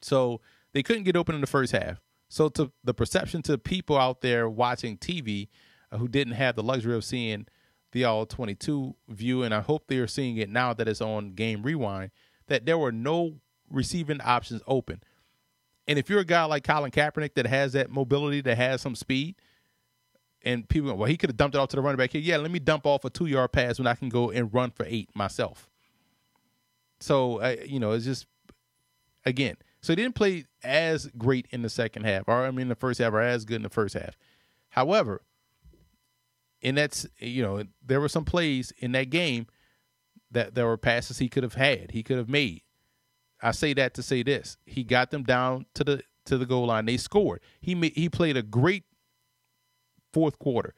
[0.00, 0.40] So
[0.72, 2.00] they couldn't get open in the first half.
[2.28, 5.48] So to the perception to people out there watching TV
[5.90, 7.46] uh, who didn't have the luxury of seeing
[7.92, 11.62] the all 22 view, and I hope they're seeing it now that it's on Game
[11.62, 12.10] Rewind,
[12.46, 13.36] that there were no
[13.70, 15.02] receiving options open.
[15.86, 18.94] And if you're a guy like Colin Kaepernick that has that mobility, that has some
[18.94, 19.36] speed,
[20.42, 22.20] and people, well, he could have dumped it off to the running back here.
[22.20, 24.70] Yeah, let me dump off a two yard pass when I can go and run
[24.70, 25.68] for eight myself.
[27.00, 28.26] So, uh, you know, it's just,
[29.24, 32.74] again, so he didn't play as great in the second half, or I mean, the
[32.74, 34.16] first half, or as good in the first half.
[34.70, 35.22] However,
[36.62, 39.46] and that's you know there were some plays in that game
[40.30, 42.62] that there were passes he could have had, he could have made.
[43.40, 46.66] I say that to say this: he got them down to the to the goal
[46.66, 46.86] line.
[46.86, 47.40] They scored.
[47.60, 48.84] He made, he played a great
[50.12, 50.74] fourth quarter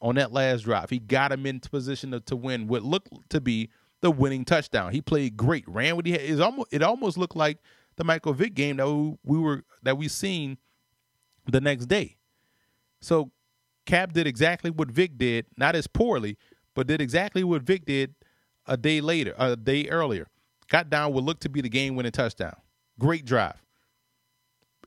[0.00, 0.90] on that last drive.
[0.90, 4.92] He got him into position to, to win what looked to be the winning touchdown.
[4.92, 6.22] He played great, ran what he had.
[6.22, 7.58] It almost it almost looked like
[7.96, 10.58] the Michael Vick game that we, we were that we seen
[11.46, 12.16] the next day.
[13.00, 13.30] So
[13.86, 16.36] Cap did exactly what Vick did, not as poorly,
[16.74, 18.14] but did exactly what Vick did
[18.66, 20.28] a day later, a day earlier.
[20.68, 22.56] Got down what looked to be the game winning touchdown.
[22.98, 23.62] Great drive.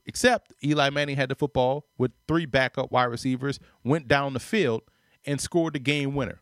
[0.06, 4.82] Except Eli Manning had the football with three backup wide receivers, went down the field
[5.24, 6.40] and scored the game winner.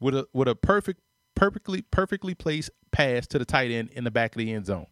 [0.00, 1.00] With a with a perfect
[1.34, 4.86] perfectly perfectly placed pass to the tight end in the back of the end zone.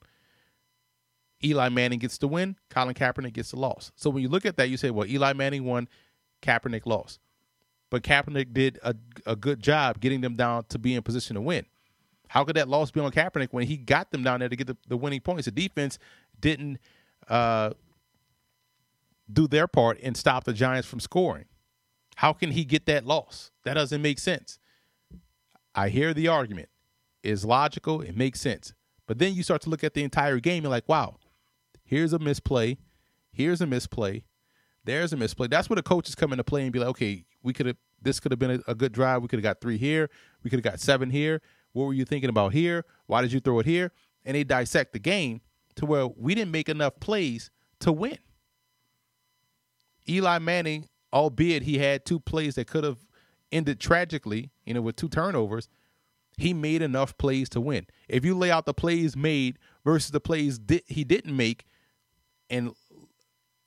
[1.42, 3.92] Eli Manning gets the win, Colin Kaepernick gets the loss.
[3.96, 5.88] So when you look at that, you say, well, Eli Manning won,
[6.42, 7.20] Kaepernick lost.
[7.90, 8.94] But Kaepernick did a,
[9.26, 11.66] a good job getting them down to be in position to win.
[12.28, 14.68] How could that loss be on Kaepernick when he got them down there to get
[14.68, 15.46] the, the winning points?
[15.46, 15.98] The defense
[16.38, 16.78] didn't
[17.28, 17.70] uh,
[19.32, 21.46] do their part and stop the Giants from scoring.
[22.16, 23.50] How can he get that loss?
[23.64, 24.58] That doesn't make sense.
[25.74, 26.68] I hear the argument.
[27.22, 28.74] It's logical, it makes sense.
[29.06, 31.16] But then you start to look at the entire game and like, wow,
[31.84, 32.78] here's a misplay,
[33.32, 34.24] here's a misplay.
[34.84, 35.48] There's a misplay.
[35.48, 38.18] That's where the coaches come into play and be like, okay, we could have this
[38.18, 39.22] could have been a, a good drive.
[39.22, 40.08] We could have got three here.
[40.42, 41.42] We could have got seven here.
[41.72, 42.84] What were you thinking about here?
[43.06, 43.92] Why did you throw it here?
[44.24, 45.42] And they dissect the game
[45.76, 48.18] to where we didn't make enough plays to win.
[50.08, 52.98] Eli Manning, albeit he had two plays that could have
[53.52, 55.68] ended tragically, you know, with two turnovers,
[56.36, 57.86] he made enough plays to win.
[58.08, 61.64] If you lay out the plays made versus the plays di- he didn't make,
[62.48, 62.72] and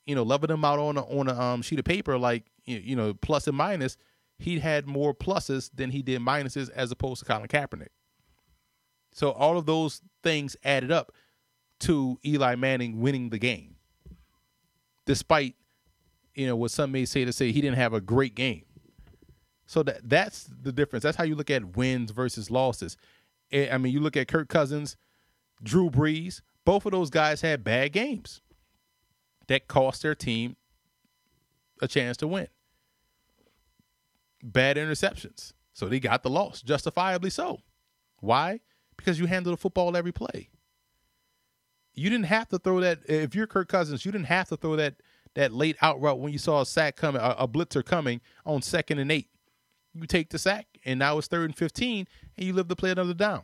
[0.06, 2.78] you know, level them out on a, on a um, sheet of paper, like you
[2.78, 3.96] you know, plus and minus,
[4.38, 7.88] he had more pluses than he did minuses as opposed to Colin Kaepernick.
[9.12, 11.12] So all of those things added up
[11.80, 13.76] to Eli Manning winning the game,
[15.06, 15.54] despite
[16.34, 18.64] you know what some may say to say he didn't have a great game.
[19.66, 21.02] So that that's the difference.
[21.02, 22.96] That's how you look at wins versus losses.
[23.50, 24.96] Eh, I mean, you look at Kirk Cousins,
[25.62, 26.42] Drew Brees.
[26.64, 28.40] Both of those guys had bad games
[29.48, 30.56] that cost their team
[31.80, 32.48] a chance to win.
[34.42, 37.60] Bad interceptions, so they got the loss, justifiably so.
[38.20, 38.60] Why?
[38.96, 40.50] Because you handle the football every play.
[41.94, 43.00] You didn't have to throw that.
[43.08, 44.96] If you're Kirk Cousins, you didn't have to throw that
[45.34, 48.62] that late out route when you saw a sack coming, a, a blitzer coming on
[48.62, 49.28] second and eight.
[49.92, 52.90] You take the sack, and now it's third and fifteen, and you live to play
[52.90, 53.42] another down.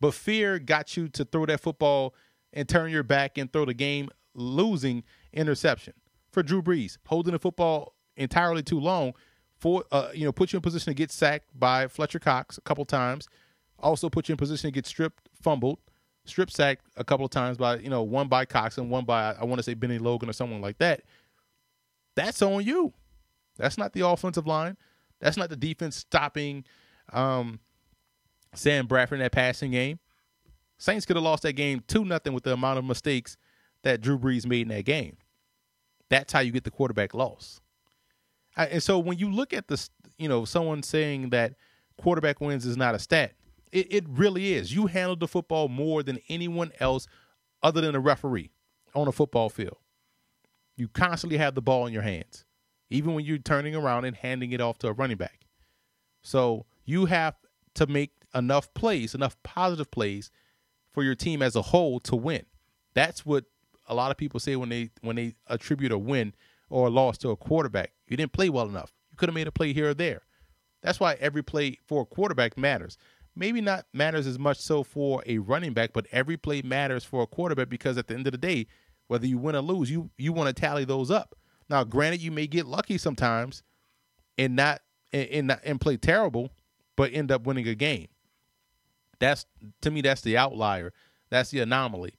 [0.00, 2.14] But fear got you to throw that football
[2.52, 5.94] and turn your back and throw the game losing interception
[6.32, 9.14] for Drew Brees, holding the football entirely too long
[9.58, 12.62] for uh, you know put you in position to get sacked by Fletcher Cox a
[12.62, 13.28] couple times,
[13.78, 15.78] also put you in position to get stripped, fumbled,
[16.24, 19.32] strip sacked a couple of times by you know one by Cox and one by
[19.32, 21.02] I want to say Bennie Logan or someone like that.
[22.16, 22.92] That's on you.
[23.56, 24.76] That's not the offensive line.
[25.20, 26.64] That's not the defense stopping
[27.12, 27.60] um,
[28.54, 29.98] Sam Bradford in that passing game.
[30.78, 33.36] Saints could have lost that game two nothing with the amount of mistakes
[33.82, 35.16] that Drew Brees made in that game.
[36.08, 37.60] That's how you get the quarterback loss.
[38.56, 41.54] I, and so when you look at this, you know, someone saying that
[41.96, 43.34] quarterback wins is not a stat,
[43.72, 44.74] it, it really is.
[44.74, 47.06] You handled the football more than anyone else
[47.62, 48.50] other than a referee
[48.94, 49.76] on a football field.
[50.76, 52.44] You constantly have the ball in your hands,
[52.88, 55.46] even when you're turning around and handing it off to a running back.
[56.22, 57.36] So you have
[57.74, 60.30] to make enough plays, enough positive plays
[60.92, 62.46] for your team as a whole to win.
[62.94, 63.44] That's what
[63.90, 66.32] a lot of people say when they when they attribute a win
[66.70, 67.92] or a loss to a quarterback.
[68.06, 68.92] You didn't play well enough.
[69.10, 70.22] You could have made a play here or there.
[70.82, 72.96] That's why every play for a quarterback matters.
[73.36, 77.22] Maybe not matters as much so for a running back, but every play matters for
[77.22, 78.66] a quarterback because at the end of the day,
[79.08, 81.34] whether you win or lose, you you want to tally those up.
[81.68, 83.62] Now, granted, you may get lucky sometimes
[84.38, 86.50] and not and, and, not, and play terrible,
[86.96, 88.08] but end up winning a game.
[89.18, 89.46] That's
[89.82, 90.92] to me, that's the outlier.
[91.28, 92.14] That's the anomaly.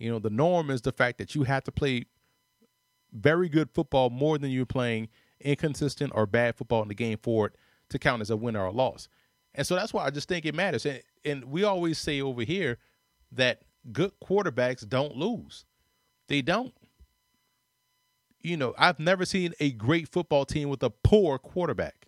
[0.00, 2.06] You know, the norm is the fact that you have to play
[3.12, 5.08] very good football more than you're playing
[5.40, 7.56] inconsistent or bad football in the game for it
[7.90, 9.08] to count as a win or a loss.
[9.54, 10.86] And so that's why I just think it matters.
[10.86, 12.78] And, and we always say over here
[13.32, 15.66] that good quarterbacks don't lose.
[16.28, 16.72] They don't.
[18.40, 22.06] You know, I've never seen a great football team with a poor quarterback.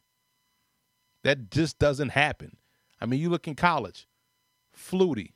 [1.24, 2.56] That just doesn't happen.
[3.00, 4.08] I mean, you look in college,
[4.74, 5.32] Flutie.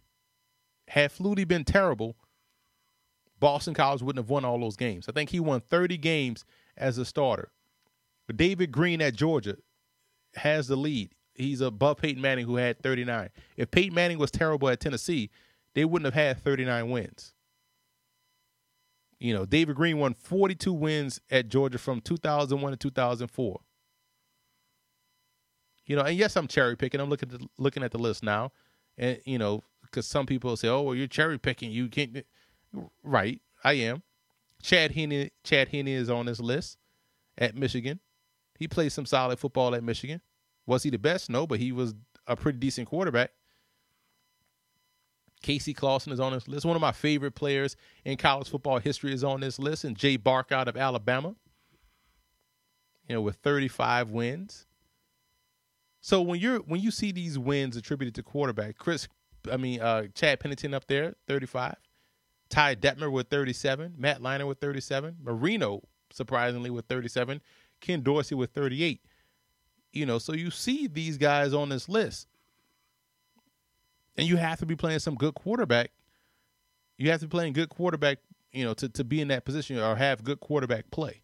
[0.89, 2.17] Had Flutie been terrible,
[3.47, 5.09] Boston College wouldn't have won all those games.
[5.09, 6.45] I think he won 30 games
[6.77, 7.53] as a starter.
[8.27, 9.57] But David Greene at Georgia
[10.35, 11.13] has the lead.
[11.33, 13.29] He's above Peyton Manning, who had 39.
[13.57, 15.31] If Peyton Manning was terrible at Tennessee,
[15.75, 17.35] they wouldn't have had 39 wins.
[19.21, 23.61] You know, David Greene won 42 wins at Georgia from 2001 to 2004.
[25.85, 27.01] You know, and yes, I'm cherry picking.
[27.01, 28.51] I'm looking at the, looking at the list now,
[28.99, 31.71] and you know, because some people say, "Oh, well, you're cherry picking.
[31.71, 32.27] You can't."
[33.03, 34.03] Right, I am.
[34.63, 36.79] Chad Henne, Chad Henne is on this list
[37.39, 38.01] at Michigan.
[38.59, 40.21] He played some solid football at Michigan.
[40.67, 41.31] Was he the best?
[41.31, 41.95] No, but he was
[42.27, 43.31] a pretty decent quarterback.
[45.43, 46.65] Casey Clausen is on this list.
[46.65, 50.17] One of my favorite players in college football history is on this list, and Jay
[50.17, 51.35] Barker out of Alabama.
[53.09, 54.67] You know, with 35 wins.
[56.01, 59.07] So when you're when you see these wins attributed to quarterback, Chris,
[59.51, 61.77] I mean uh, Chad Pennington up there, 35.
[62.49, 65.83] Ty Detmer with 37, Matt Leinart with 37, Marino
[66.13, 67.41] surprisingly with 37,
[67.81, 69.01] Ken Dorsey with 38.
[69.93, 72.29] You know, so you see these guys on this list.
[74.17, 75.91] And you have to be playing some good quarterback.
[76.97, 78.19] You have to be playing good quarterback,
[78.51, 81.23] you know, to, to be in that position or have good quarterback play.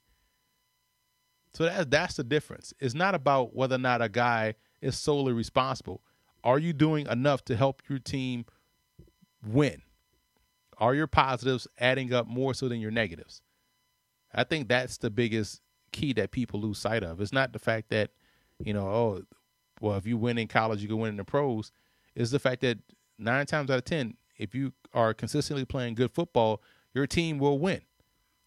[1.55, 2.73] So that's that's the difference.
[2.81, 6.03] It's not about whether or not a guy is solely responsible.
[6.45, 8.47] Are you doing enough to help your team
[9.47, 9.83] win?
[10.83, 13.41] Are your positives adding up more so than your negatives?
[14.35, 15.61] I think that's the biggest
[15.93, 17.21] key that people lose sight of.
[17.21, 18.11] It's not the fact that,
[18.59, 19.23] you know, oh,
[19.81, 21.71] well, if you win in college, you can win in the pros.
[22.17, 22.79] It's the fact that
[23.17, 26.61] nine times out of ten, if you are consistently playing good football,
[26.95, 27.83] your team will win.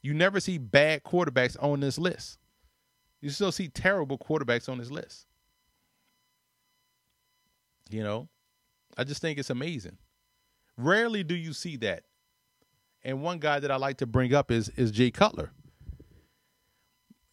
[0.01, 2.37] You never see bad quarterbacks on this list.
[3.21, 5.25] You still see terrible quarterbacks on this list.
[7.89, 8.27] You know,
[8.97, 9.99] I just think it's amazing.
[10.75, 12.03] Rarely do you see that.
[13.05, 15.51] And one guy that I like to bring up is is Jay Cutler.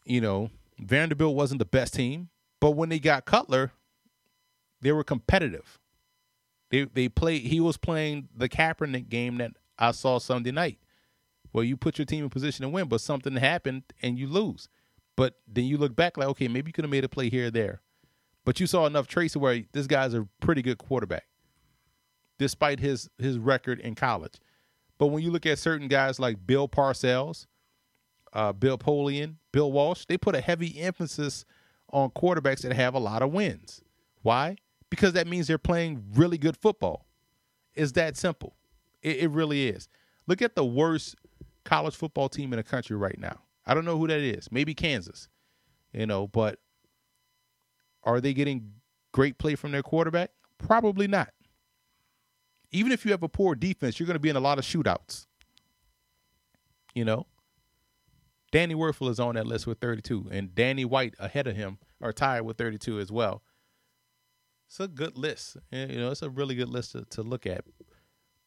[0.04, 2.28] You know, Vanderbilt wasn't the best team,
[2.60, 3.72] but when they got Cutler,
[4.82, 5.80] they were competitive.
[6.70, 7.42] They they played.
[7.42, 10.78] He was playing the Kaepernick game that I saw Sunday night.
[11.54, 14.68] Well, you put your team in position to win, but something happened and you lose.
[15.16, 17.46] But then you look back like, okay, maybe you could have made a play here
[17.46, 17.82] or there.
[18.44, 21.24] But you saw enough traces where this guy's a pretty good quarterback,
[22.38, 24.34] despite his his record in college.
[25.02, 27.48] But when you look at certain guys like Bill Parcells,
[28.32, 31.44] uh, Bill Polian, Bill Walsh, they put a heavy emphasis
[31.92, 33.82] on quarterbacks that have a lot of wins.
[34.22, 34.58] Why?
[34.90, 37.08] Because that means they're playing really good football.
[37.74, 38.54] It's that simple.
[39.02, 39.88] It, it really is.
[40.28, 41.16] Look at the worst
[41.64, 43.40] college football team in the country right now.
[43.66, 44.52] I don't know who that is.
[44.52, 45.28] Maybe Kansas,
[45.92, 46.60] you know, but
[48.04, 48.70] are they getting
[49.10, 50.30] great play from their quarterback?
[50.58, 51.30] Probably not.
[52.72, 54.64] Even if you have a poor defense, you're going to be in a lot of
[54.64, 55.26] shootouts.
[56.94, 57.26] You know,
[58.50, 62.12] Danny Wuerffel is on that list with 32, and Danny White ahead of him are
[62.12, 63.42] tied with 32 as well.
[64.66, 65.56] It's a good list.
[65.70, 67.64] You know, it's a really good list to, to look at.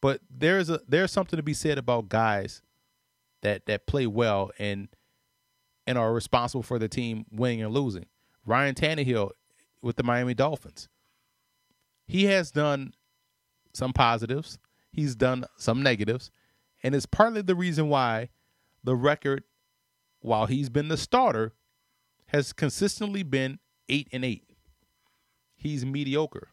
[0.01, 2.61] But there's a there's something to be said about guys
[3.41, 4.87] that that play well and
[5.87, 8.05] and are responsible for the team winning and losing.
[8.45, 9.31] Ryan Tannehill
[9.81, 10.89] with the Miami Dolphins.
[12.07, 12.93] He has done
[13.75, 14.57] some positives,
[14.91, 16.31] he's done some negatives,
[16.83, 18.29] and it's partly the reason why
[18.83, 19.43] the record,
[20.21, 21.53] while he's been the starter,
[22.27, 23.59] has consistently been
[23.89, 24.43] eight and eight.
[25.55, 26.49] He's mediocre.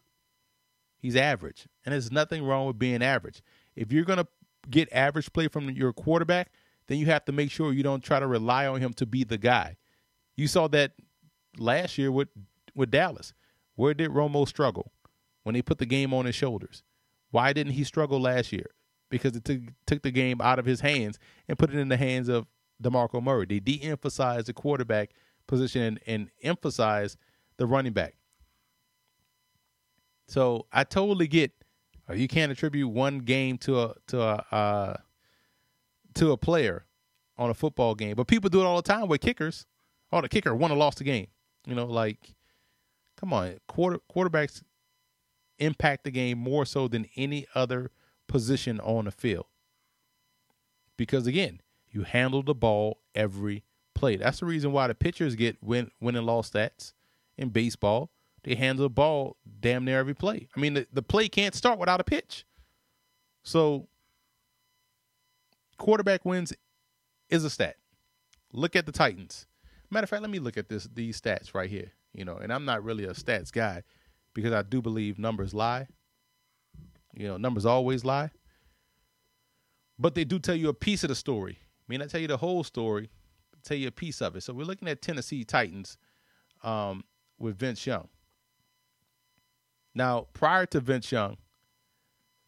[0.99, 1.67] He's average.
[1.85, 3.43] And there's nothing wrong with being average.
[3.75, 4.29] If you're gonna
[4.71, 6.53] get average play from your quarterback,
[6.87, 9.25] then you have to make sure you don't try to rely on him to be
[9.25, 9.77] the guy.
[10.37, 10.93] You saw that
[11.59, 12.29] last year with
[12.75, 13.35] with Dallas.
[13.75, 14.93] Where did Romo struggle
[15.43, 16.83] when they put the game on his shoulders?
[17.33, 18.71] Why didn't he struggle last year?
[19.11, 21.19] Because it took took the game out of his hands
[21.49, 22.47] and put it in the hands of
[22.83, 23.47] DeMarco Murray.
[23.47, 25.11] They de-emphasized the quarterback
[25.47, 27.19] position and, and emphasized
[27.57, 28.15] the running back.
[30.29, 31.53] So I totally get
[32.09, 34.97] uh, you can't attribute one game to a to a uh,
[36.15, 36.87] to a player
[37.39, 39.67] on a football game, but people do it all the time with kickers.
[40.13, 41.29] Oh, the kicker won or lost the game.
[41.67, 42.35] You know, like,
[43.19, 44.63] come on, quarter quarterbacks
[45.59, 47.91] impact the game more so than any other
[48.27, 49.47] position on the field.
[50.97, 54.17] Because again, you handle the ball every play.
[54.17, 56.93] That's the reason why the pitchers get win win and loss stats
[57.37, 58.11] in baseball.
[58.45, 60.49] They handle the ball damn near every play.
[60.57, 62.45] I mean, the, the play can't start without a pitch.
[63.45, 63.89] So
[65.79, 66.53] quarterback wins
[67.29, 67.77] is a stat.
[68.53, 69.47] Look at the Titans.
[69.91, 71.93] Matter of fact, let me look at this these stats right here.
[72.15, 73.83] You know, and I'm not really a stats guy
[74.35, 75.89] because I do believe numbers lie.
[77.15, 78.31] You know, numbers always lie.
[79.99, 81.59] But they do tell you a piece of the story.
[81.61, 83.11] I mean, I tell you the whole story,
[83.63, 84.43] tell you a piece of it.
[84.43, 85.97] So we're looking at Tennessee Titans
[86.63, 87.05] um,
[87.39, 88.09] with Vince Young.
[89.95, 91.37] Now, prior to Vince Young,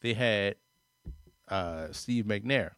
[0.00, 0.56] they had
[1.48, 2.72] uh, Steve McNair.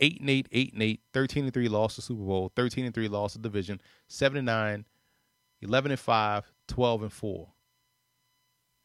[0.00, 2.94] 8 and 8, 8 and 8, 13 and 3 lost the Super Bowl, 13 and
[2.94, 4.84] 3 lost the division, 7 and 9,
[5.62, 7.48] 11 and 5, 12 and 4.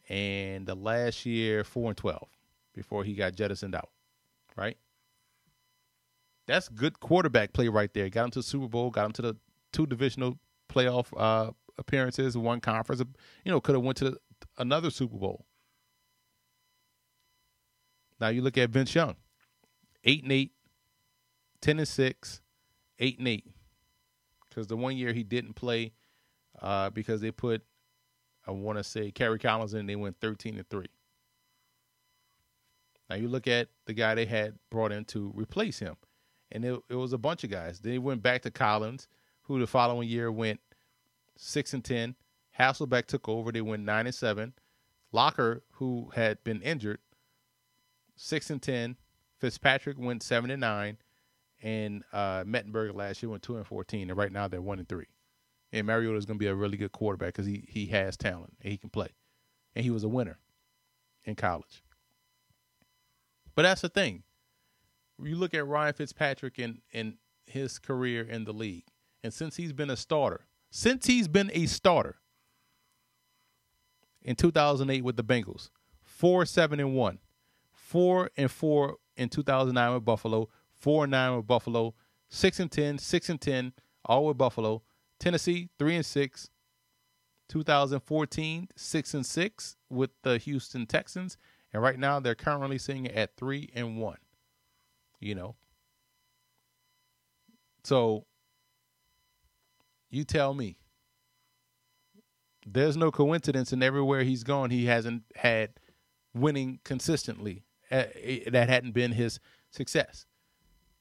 [0.10, 2.28] And the last year 4 and 12
[2.74, 3.89] before he got jettisoned out,
[4.55, 4.78] right?
[6.47, 8.10] That's good quarterback play right there.
[8.10, 9.38] Got him to the Super Bowl, got him to the
[9.72, 13.01] two divisional playoff uh, appearances, one conference,
[13.43, 14.18] you know, could have went to the,
[14.57, 15.45] another Super Bowl.
[18.20, 19.16] Now you look at Vince Young,
[20.03, 20.51] 8 and 8,
[21.62, 22.41] 10 and 6,
[22.99, 23.45] 8 and 8.
[24.47, 25.93] Because the one year he didn't play
[26.62, 27.64] uh, because they put,
[28.50, 30.86] I want to say, Kerry Collins and they went 13 and 3.
[33.10, 35.95] Now you look at the guy they had brought in to replace him,
[36.52, 37.80] and it, it was a bunch of guys.
[37.80, 39.08] They went back to Collins,
[39.43, 40.60] who the following year went
[41.38, 42.16] 6 and 10.
[42.58, 44.54] Hasselbeck took over, they went 9 and 7.
[45.12, 47.00] Locker, who had been injured,
[48.16, 48.97] 6 and 10.
[49.39, 50.97] Fitzpatrick went 7 and 9
[51.62, 54.88] and uh, Mettenberger last year went two and fourteen, and right now they're one and
[54.88, 55.08] three.
[55.72, 58.57] And Mariota is going to be a really good quarterback because he he has talent
[58.61, 59.09] and he can play,
[59.76, 60.39] and he was a winner
[61.26, 61.84] in college.
[63.55, 64.24] But that's the thing.
[65.22, 68.86] You look at Ryan Fitzpatrick and and his career in the league.
[69.24, 72.17] And since he's been a starter, since he's been a starter
[74.22, 75.70] in 2008 with the Bengals,
[76.01, 77.20] 4 7 and 1,
[77.72, 81.95] 4 and 4 in 2009 with Buffalo, 4 and 9 with Buffalo,
[82.30, 83.74] 6 and 10, 6 and 10,
[84.05, 84.84] all with Buffalo.
[85.20, 86.49] Tennessee, 3 and 6.
[87.49, 91.38] 2014, 6 and 6 with the Houston Texans.
[91.74, 94.17] And right now they're currently sitting at 3 and 1.
[95.20, 95.55] You know.
[97.84, 98.26] So
[100.09, 100.78] you tell me.
[102.65, 105.72] There's no coincidence in everywhere he's gone he hasn't had
[106.36, 107.63] winning consistently.
[107.91, 108.03] Uh,
[108.51, 109.39] That hadn't been his
[109.72, 110.28] success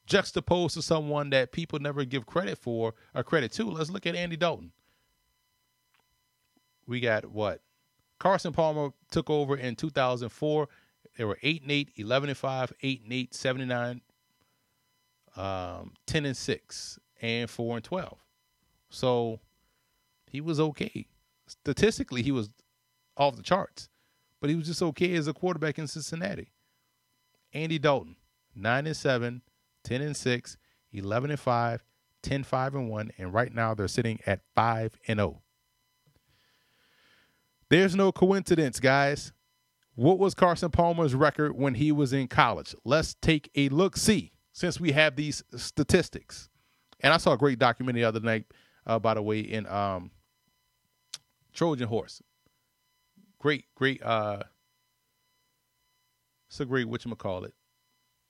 [0.09, 3.69] juxtaposed to someone that people never give credit for or credit to.
[3.69, 4.71] Let's look at Andy Dalton.
[6.87, 7.61] We got what?
[8.17, 10.67] Carson Palmer took over in 2004.
[11.17, 14.01] They were 8 and 8, 11 and 5, 8 and 8, 79,
[15.37, 18.17] um, 10 and 6, and 4 and 12.
[18.89, 19.39] So
[20.27, 21.07] he was okay.
[21.47, 22.49] Statistically, he was
[23.15, 23.89] off the charts,
[24.41, 26.51] but he was just okay as a quarterback in Cincinnati.
[27.53, 28.15] Andy Dalton,
[28.55, 29.41] 9 and 7,
[29.83, 30.57] 10 and 6,
[30.91, 31.83] 11 and 5,
[32.21, 35.41] 10 5 and 1, and right now they're sitting at 5 and 0.
[37.69, 39.31] There's no coincidence, guys.
[39.95, 42.73] What was Carson Palmer's record when he was in college?
[42.83, 46.49] Let's take a look see since we have these statistics.
[47.01, 48.45] And I saw a great documentary the other night,
[48.85, 50.11] uh, by the way, in um,
[51.53, 52.21] Trojan Horse.
[53.39, 54.01] Great, great.
[54.01, 54.43] Uh,
[56.47, 57.53] it's a great whatchamacallit it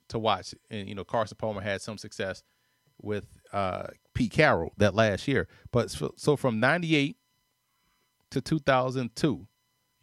[0.09, 0.53] to watch.
[0.69, 2.43] And you know, Carson Palmer had some success
[3.01, 5.47] with uh, Pete Carroll that last year.
[5.71, 7.17] But so, so from '98
[8.31, 9.47] to 2002,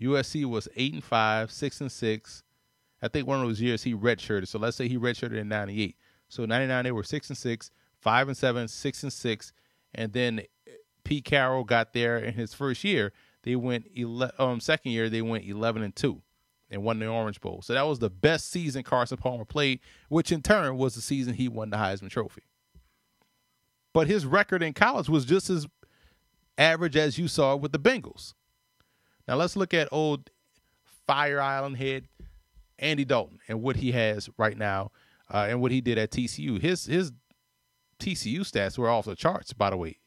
[0.01, 2.43] USC was eight and five, six and six.
[3.03, 4.49] I think one of those years he redshirted.
[4.49, 5.97] So let's say he redshirted in '98.
[6.29, 9.53] So '99 they were six and six, five and seven, six and six,
[9.95, 10.43] and then
[11.05, 13.13] Pete Carroll got there in his first year.
[13.43, 16.23] They went ele- um second year they went 11 and two
[16.71, 17.63] and won the Orange Bowl.
[17.63, 21.35] So that was the best season Carson Palmer played, which in turn was the season
[21.35, 22.43] he won the Heisman Trophy.
[23.93, 25.67] But his record in college was just as
[26.59, 28.35] average as you saw with the Bengals.
[29.27, 30.31] Now let's look at old
[31.07, 32.09] Fire Island head
[32.79, 34.91] Andy Dalton and what he has right now
[35.33, 36.61] uh, and what he did at TCU.
[36.61, 37.13] His his
[37.99, 39.99] TCU stats were off the charts, by the way.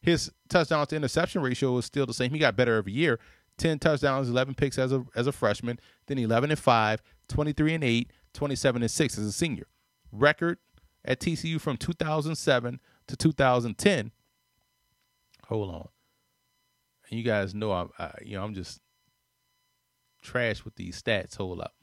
[0.00, 2.32] His touchdown to interception ratio is still the same.
[2.32, 3.20] He got better every year.
[3.62, 7.84] 10 touchdowns, 11 picks as a as a freshman, then 11 and 5, 23 and
[7.84, 9.66] 8, 27 and 6 as a senior.
[10.10, 10.58] Record
[11.04, 14.10] at TCU from 2007 to 2010.
[15.46, 15.88] Hold on.
[17.08, 18.80] You guys know I'm I, you know I'm just
[20.22, 21.36] trash with these stats.
[21.36, 21.74] Hold up.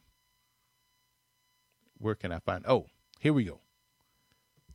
[1.97, 2.65] Where can I find?
[2.67, 2.87] Oh,
[3.19, 3.61] here we go.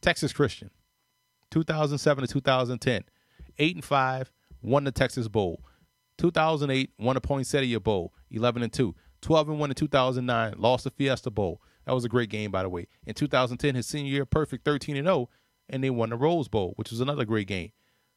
[0.00, 0.70] Texas Christian,
[1.50, 3.04] 2007 to 2010,
[3.58, 4.32] eight and five,
[4.62, 5.60] won the Texas Bowl.
[6.18, 8.94] 2008 won a Poinsettia Bowl, 11 and 2.
[9.20, 11.60] 12 and 1 in 2009, lost the Fiesta Bowl.
[11.86, 12.86] That was a great game, by the way.
[13.06, 15.28] In 2010, his senior year, perfect 13 and 0,
[15.68, 17.72] and they won the Rose Bowl, which was another great game.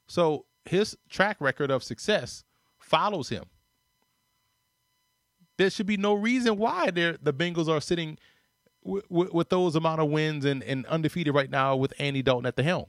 [0.07, 2.43] So his track record of success
[2.77, 3.45] follows him.
[5.57, 8.17] There should be no reason why the Bengals are sitting
[8.83, 12.45] w- w- with those amount of wins and, and undefeated right now with Andy Dalton
[12.45, 12.85] at the helm.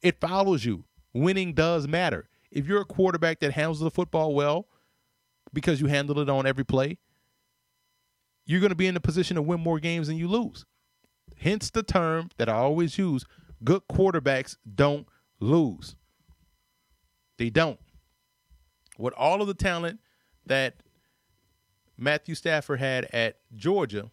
[0.00, 0.84] It follows you.
[1.12, 2.28] Winning does matter.
[2.50, 4.68] If you're a quarterback that handles the football well
[5.52, 6.98] because you handle it on every play,
[8.46, 10.64] you're going to be in a position to win more games than you lose.
[11.36, 13.24] Hence the term that I always use
[13.62, 15.06] good quarterbacks don't
[15.40, 15.94] lose.
[17.36, 17.78] They don't.
[18.98, 20.00] With all of the talent
[20.46, 20.82] that
[21.96, 24.10] Matthew Stafford had at Georgia,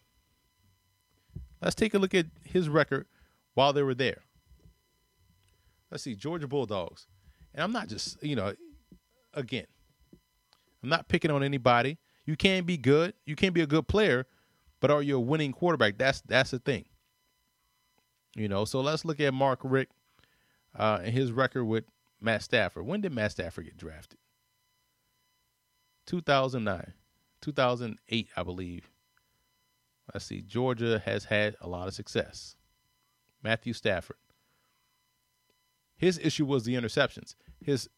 [1.62, 3.06] let's take a look at his record
[3.54, 4.22] while they were there.
[5.90, 7.06] Let's see, Georgia Bulldogs.
[7.56, 8.54] And I'm not just, you know,
[9.34, 9.66] again,
[10.82, 11.98] I'm not picking on anybody.
[12.26, 13.14] You can be good.
[13.24, 14.26] You can be a good player,
[14.80, 15.96] but are you a winning quarterback?
[15.96, 16.84] That's that's the thing.
[18.36, 19.90] You know, so let's look at Mark Richt
[20.78, 21.84] uh, and his record with
[22.20, 22.86] Matt Stafford.
[22.86, 24.18] When did Matt Stafford get drafted?
[26.06, 26.92] 2009,
[27.40, 28.90] 2008, I believe.
[30.12, 30.42] Let's see.
[30.42, 32.54] Georgia has had a lot of success.
[33.42, 34.16] Matthew Stafford.
[35.96, 37.34] His issue was the interceptions.
[37.60, 37.88] His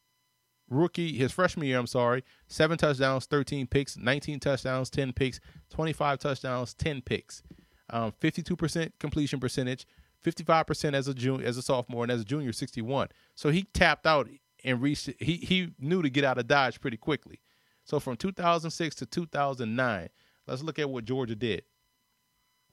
[0.71, 5.41] rookie, his freshman year, I'm sorry, seven touchdowns, 13 picks, 19 touchdowns, 10 picks,
[5.71, 7.43] 25 touchdowns, 10 picks,
[7.91, 9.87] um, 52% completion percentage,
[10.25, 13.09] 55% as a junior, as a sophomore, and as a junior, 61.
[13.35, 14.29] So he tapped out
[14.65, 15.11] and reached.
[15.21, 17.41] He he knew to get out of Dodge pretty quickly.
[17.85, 20.09] So from 2006 to 2009,
[20.47, 21.63] let's look at what Georgia did.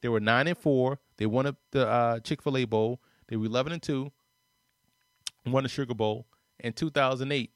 [0.01, 0.99] They were nine and four.
[1.17, 3.01] They won the uh, Chick Fil A Bowl.
[3.27, 4.11] They were 11 and 2,
[5.53, 6.27] won the Sugar Bowl.
[6.59, 7.51] In 2008,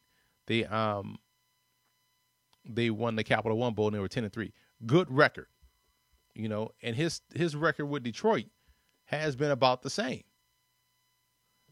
[0.47, 1.17] they um
[2.65, 4.53] they won the Capital One Bowl and they were 10 and 3.
[4.85, 5.47] Good record.
[6.35, 8.45] You know, and his his record with Detroit
[9.05, 10.23] has been about the same.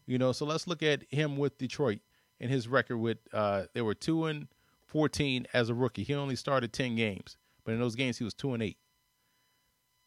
[0.06, 2.00] You know, so let's look at him with Detroit
[2.40, 4.48] and his record with uh they were 2 and
[4.86, 6.02] 14 as a rookie.
[6.02, 8.76] He only started 10 games, but in those games he was 2 and 8.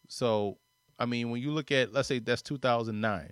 [0.07, 0.57] So,
[0.99, 3.31] I mean, when you look at let's say that's 2009.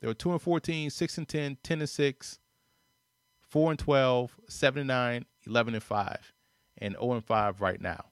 [0.00, 2.38] They were 2 and 14, 6 and 10, 10 and 6,
[3.48, 6.32] 4 and 12, 7 and 9, 11 and 5,
[6.78, 8.06] and 0 and 5 right now.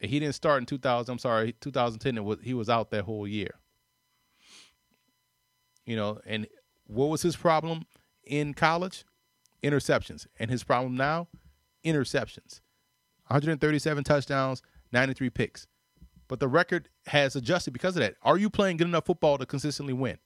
[0.00, 1.12] And he didn't start in 2000.
[1.12, 2.18] I'm sorry, 2010.
[2.18, 3.54] It was he was out that whole year.
[5.84, 6.46] You know, and
[6.86, 7.86] what was his problem
[8.24, 9.04] in college?
[9.62, 10.26] Interceptions.
[10.38, 11.28] And his problem now,
[11.84, 12.60] interceptions.
[13.28, 14.62] 137 touchdowns,
[14.92, 15.66] 93 picks.
[16.28, 18.16] But the record has adjusted because of that.
[18.22, 20.18] Are you playing good enough football to consistently win?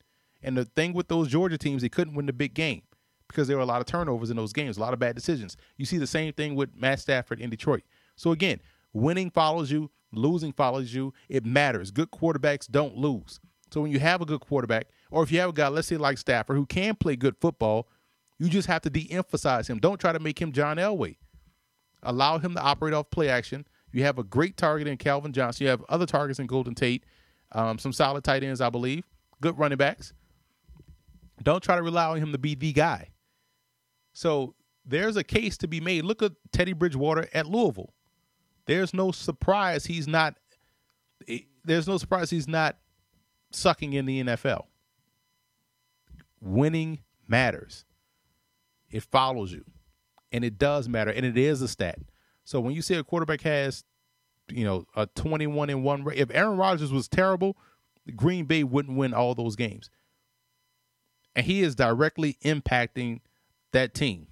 [0.42, 2.82] And the thing with those Georgia teams, they couldn't win the big game
[3.28, 5.56] because there were a lot of turnovers in those games, a lot of bad decisions.
[5.76, 7.82] You see the same thing with Matt Stafford in Detroit.
[8.16, 8.60] So again,
[8.92, 11.12] winning follows you, losing follows you.
[11.28, 11.90] It matters.
[11.90, 13.38] Good quarterbacks don't lose.
[13.70, 15.96] So when you have a good quarterback, or if you have a guy, let's say
[15.96, 17.88] like Stafford, who can play good football,
[18.38, 19.78] you just have to de-emphasize him.
[19.78, 21.16] Don't try to make him John Elway.
[22.02, 23.66] Allow him to operate off play action.
[23.92, 25.64] You have a great target in Calvin Johnson.
[25.64, 27.04] You have other targets in Golden Tate,
[27.52, 29.04] um, some solid tight ends, I believe,
[29.40, 30.12] good running backs.
[31.42, 33.08] Don't try to rely on him to be the guy.
[34.12, 36.04] So there's a case to be made.
[36.04, 37.94] Look at Teddy Bridgewater at Louisville.
[38.66, 40.36] There's no surprise he's not.
[41.64, 42.76] There's no surprise he's not
[43.50, 44.66] sucking in the NFL.
[46.40, 47.84] Winning matters.
[48.90, 49.64] It follows you,
[50.32, 51.98] and it does matter, and it is a stat.
[52.44, 53.84] So when you say a quarterback has,
[54.48, 57.56] you know, a 21 and one if Aaron Rodgers was terrible,
[58.16, 59.90] Green Bay wouldn't win all those games,
[61.36, 63.20] and he is directly impacting
[63.72, 64.26] that team.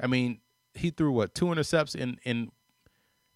[0.00, 0.40] I mean,
[0.74, 2.50] he threw what two intercepts in in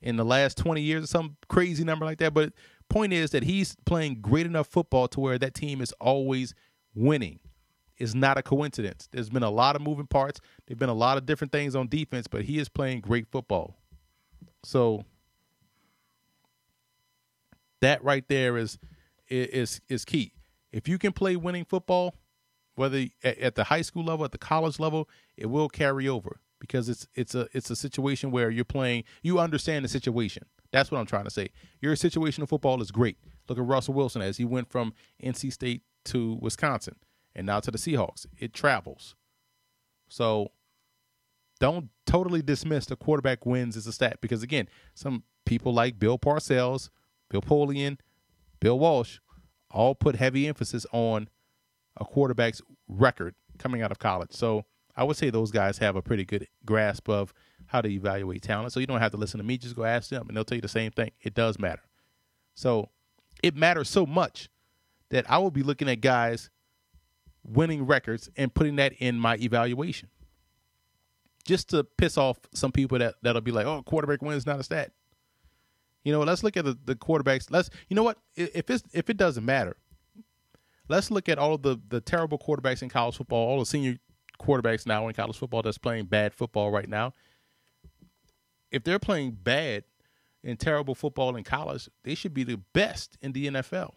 [0.03, 2.35] in the last 20 years or some crazy number like that.
[2.35, 2.53] But
[2.89, 6.55] point is that he's playing great enough football to where that team is always
[6.95, 7.41] winning.
[8.01, 9.09] Is not a coincidence.
[9.13, 10.41] There's been a lot of moving parts.
[10.67, 13.77] There've been a lot of different things on defense, but he is playing great football.
[14.65, 15.05] So
[17.81, 18.79] that right there is
[19.29, 20.33] is is key.
[20.73, 22.15] If you can play winning football,
[22.75, 26.89] whether at the high school level, at the college level, it will carry over because
[26.89, 29.05] it's it's a it's a situation where you're playing.
[29.23, 30.45] You understand the situation.
[30.73, 31.51] That's what I'm trying to say.
[31.81, 33.19] Your situation of football is great.
[33.49, 36.97] Look at Russell Wilson as he went from NC State to Wisconsin
[37.35, 38.27] and now to the Seahawks.
[38.39, 39.15] It travels.
[40.09, 40.51] So
[41.61, 46.19] don't totally dismiss the quarterback wins as a stat because again, some people like Bill
[46.19, 46.91] Parcells,
[47.29, 47.99] Bill Polian,
[48.61, 49.19] Bill Walsh
[49.71, 51.29] all put heavy emphasis on
[51.97, 54.33] a quarterback's record coming out of college.
[54.33, 54.65] So
[54.97, 57.33] I would say those guys have a pretty good grasp of
[57.67, 58.73] how to evaluate talent.
[58.73, 60.57] So you don't have to listen to me, just go ask them and they'll tell
[60.57, 61.13] you the same thing.
[61.21, 61.83] It does matter.
[62.55, 62.89] So
[63.43, 64.49] it matters so much
[65.11, 66.51] that I will be looking at guys
[67.51, 70.09] winning records and putting that in my evaluation.
[71.45, 74.63] Just to piss off some people that, that'll be like, oh, quarterback wins not a
[74.63, 74.93] stat.
[76.05, 77.51] You know, let's look at the, the quarterbacks.
[77.51, 78.19] Let's you know what?
[78.35, 79.77] If it's if it doesn't matter,
[80.89, 83.99] let's look at all the, the terrible quarterbacks in college football, all the senior
[84.41, 87.13] quarterbacks now in college football that's playing bad football right now.
[88.71, 89.85] If they're playing bad
[90.43, 93.93] and terrible football in college, they should be the best in the NFL,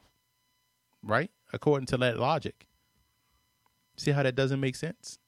[1.01, 1.31] right?
[1.53, 2.67] According to that logic.
[3.97, 5.19] See how that doesn't make sense?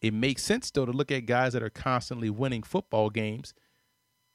[0.00, 3.54] It makes sense, though, to look at guys that are constantly winning football games,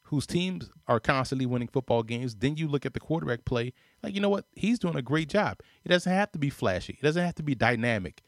[0.03, 2.35] whose teams are constantly winning football games.
[2.35, 4.45] Then you look at the quarterback play, like, you know what?
[4.53, 5.59] He's doing a great job.
[5.83, 8.21] It doesn't have to be flashy, it doesn't have to be dynamic.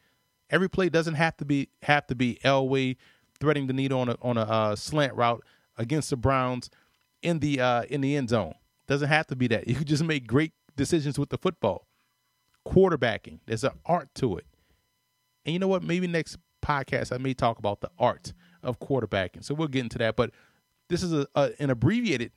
[0.50, 2.96] Every play doesn't have to be have to be Elway
[3.40, 5.42] threading the needle on a on a uh, slant route
[5.76, 6.70] against the Browns
[7.22, 8.54] in the uh, in the end zone.
[8.86, 9.66] Doesn't have to be that.
[9.72, 11.86] You can just make great decisions with the football.
[12.66, 14.46] Quarterbacking, there's an art to it.
[15.44, 15.82] And you know what?
[15.82, 18.32] Maybe next podcast I may talk about the art
[18.62, 19.44] of quarterbacking.
[19.44, 20.16] So we'll get into that.
[20.16, 20.30] But
[20.88, 22.32] this is a, a an abbreviated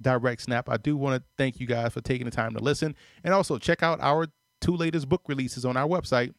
[0.00, 0.68] direct snap.
[0.68, 3.58] I do want to thank you guys for taking the time to listen, and also
[3.58, 4.26] check out our
[4.60, 6.34] two latest book releases on our website,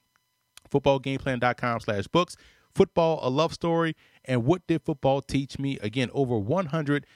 [0.72, 2.36] footballgameplan.com slash books.
[2.76, 5.80] Football, a love story, and what did football teach me?
[5.82, 7.08] Again, over 100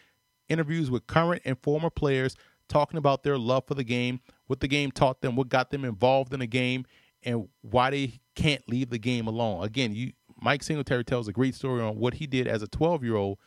[0.50, 2.36] interviews with current and former players
[2.68, 5.86] talking about their love for the game, what the game taught them, what got them
[5.86, 6.86] involved in the game,
[7.22, 9.64] and why they can't leave the game alone.
[9.64, 13.04] Again, you Mike Singletary tells a great story on what he did as a 12
[13.04, 13.38] year old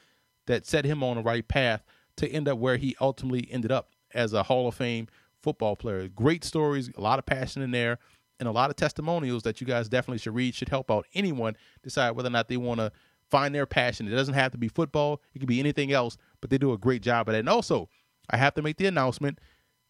[0.46, 1.82] that set him on the right path
[2.16, 5.08] to end up where he ultimately ended up as a Hall of Fame
[5.42, 6.08] football player.
[6.08, 7.98] Great stories, a lot of passion in there,
[8.38, 10.54] and a lot of testimonials that you guys definitely should read.
[10.54, 12.92] Should help out anyone decide whether or not they want to
[13.30, 14.06] find their passion.
[14.06, 16.16] It doesn't have to be football; it could be anything else.
[16.40, 17.38] But they do a great job at it.
[17.38, 17.88] And also,
[18.30, 19.40] I have to make the announcement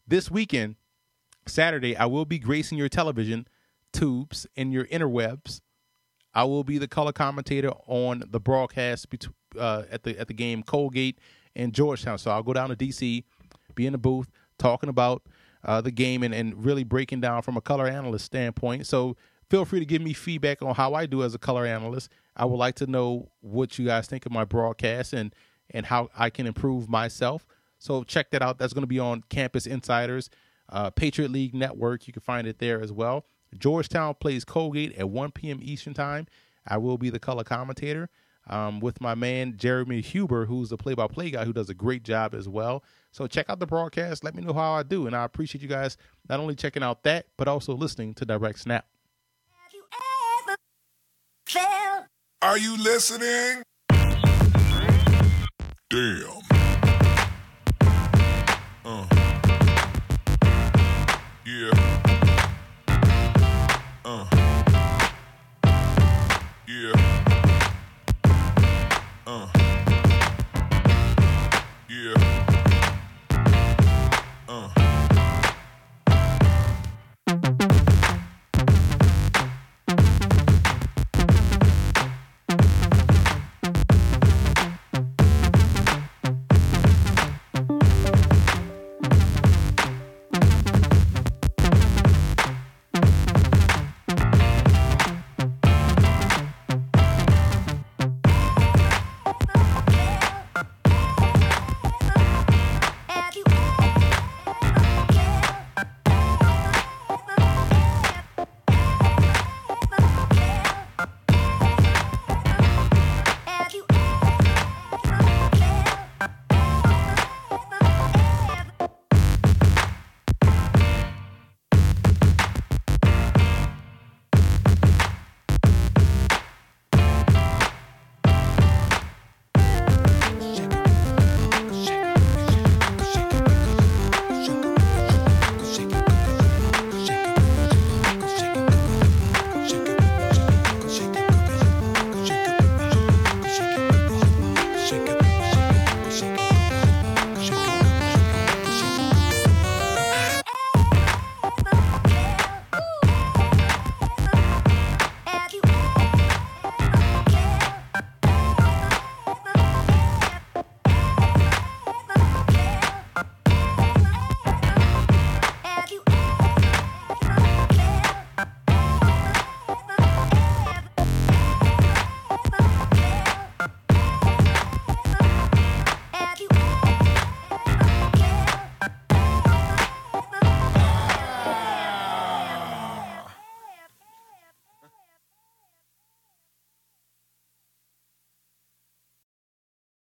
[0.07, 0.77] this weekend,
[1.47, 3.47] Saturday, I will be gracing your television
[3.95, 5.63] tubes and your interwebs.
[6.35, 9.29] I will be the color commentator on the broadcast bet-
[9.59, 11.19] uh, at the at the game Colgate
[11.57, 12.19] and Georgetown.
[12.19, 13.25] So I'll go down to DC,
[13.75, 15.23] be in the booth talking about
[15.65, 18.87] uh, the game and, and really breaking down from a color analyst standpoint.
[18.87, 19.17] So
[19.49, 22.11] feel free to give me feedback on how I do as a color analyst.
[22.37, 25.35] I would like to know what you guys think of my broadcast and
[25.71, 27.47] and how I can improve myself.
[27.79, 28.59] So check that out.
[28.59, 30.31] That's going to be on Campus Insiders,
[30.69, 32.07] uh, Patriot League Network.
[32.07, 33.25] You can find it there as well.
[33.59, 35.59] Georgetown plays Colgate at 1 p.m.
[35.63, 36.27] Eastern Time.
[36.67, 38.09] I will be the color commentator
[38.49, 42.35] um, with my man Jeremy Huber, who's the play-by-play guy who does a great job
[42.35, 42.83] as well.
[43.13, 44.25] So check out the broadcast.
[44.25, 45.97] Let me know how I do, and I appreciate you guys
[46.29, 48.87] not only checking out that but also listening to Direct Snap.
[52.43, 53.63] Are you listening?
[55.89, 56.43] Damn.
[58.85, 59.07] Uh.
[61.47, 62.04] Yeah.
[66.67, 67.14] Yeah.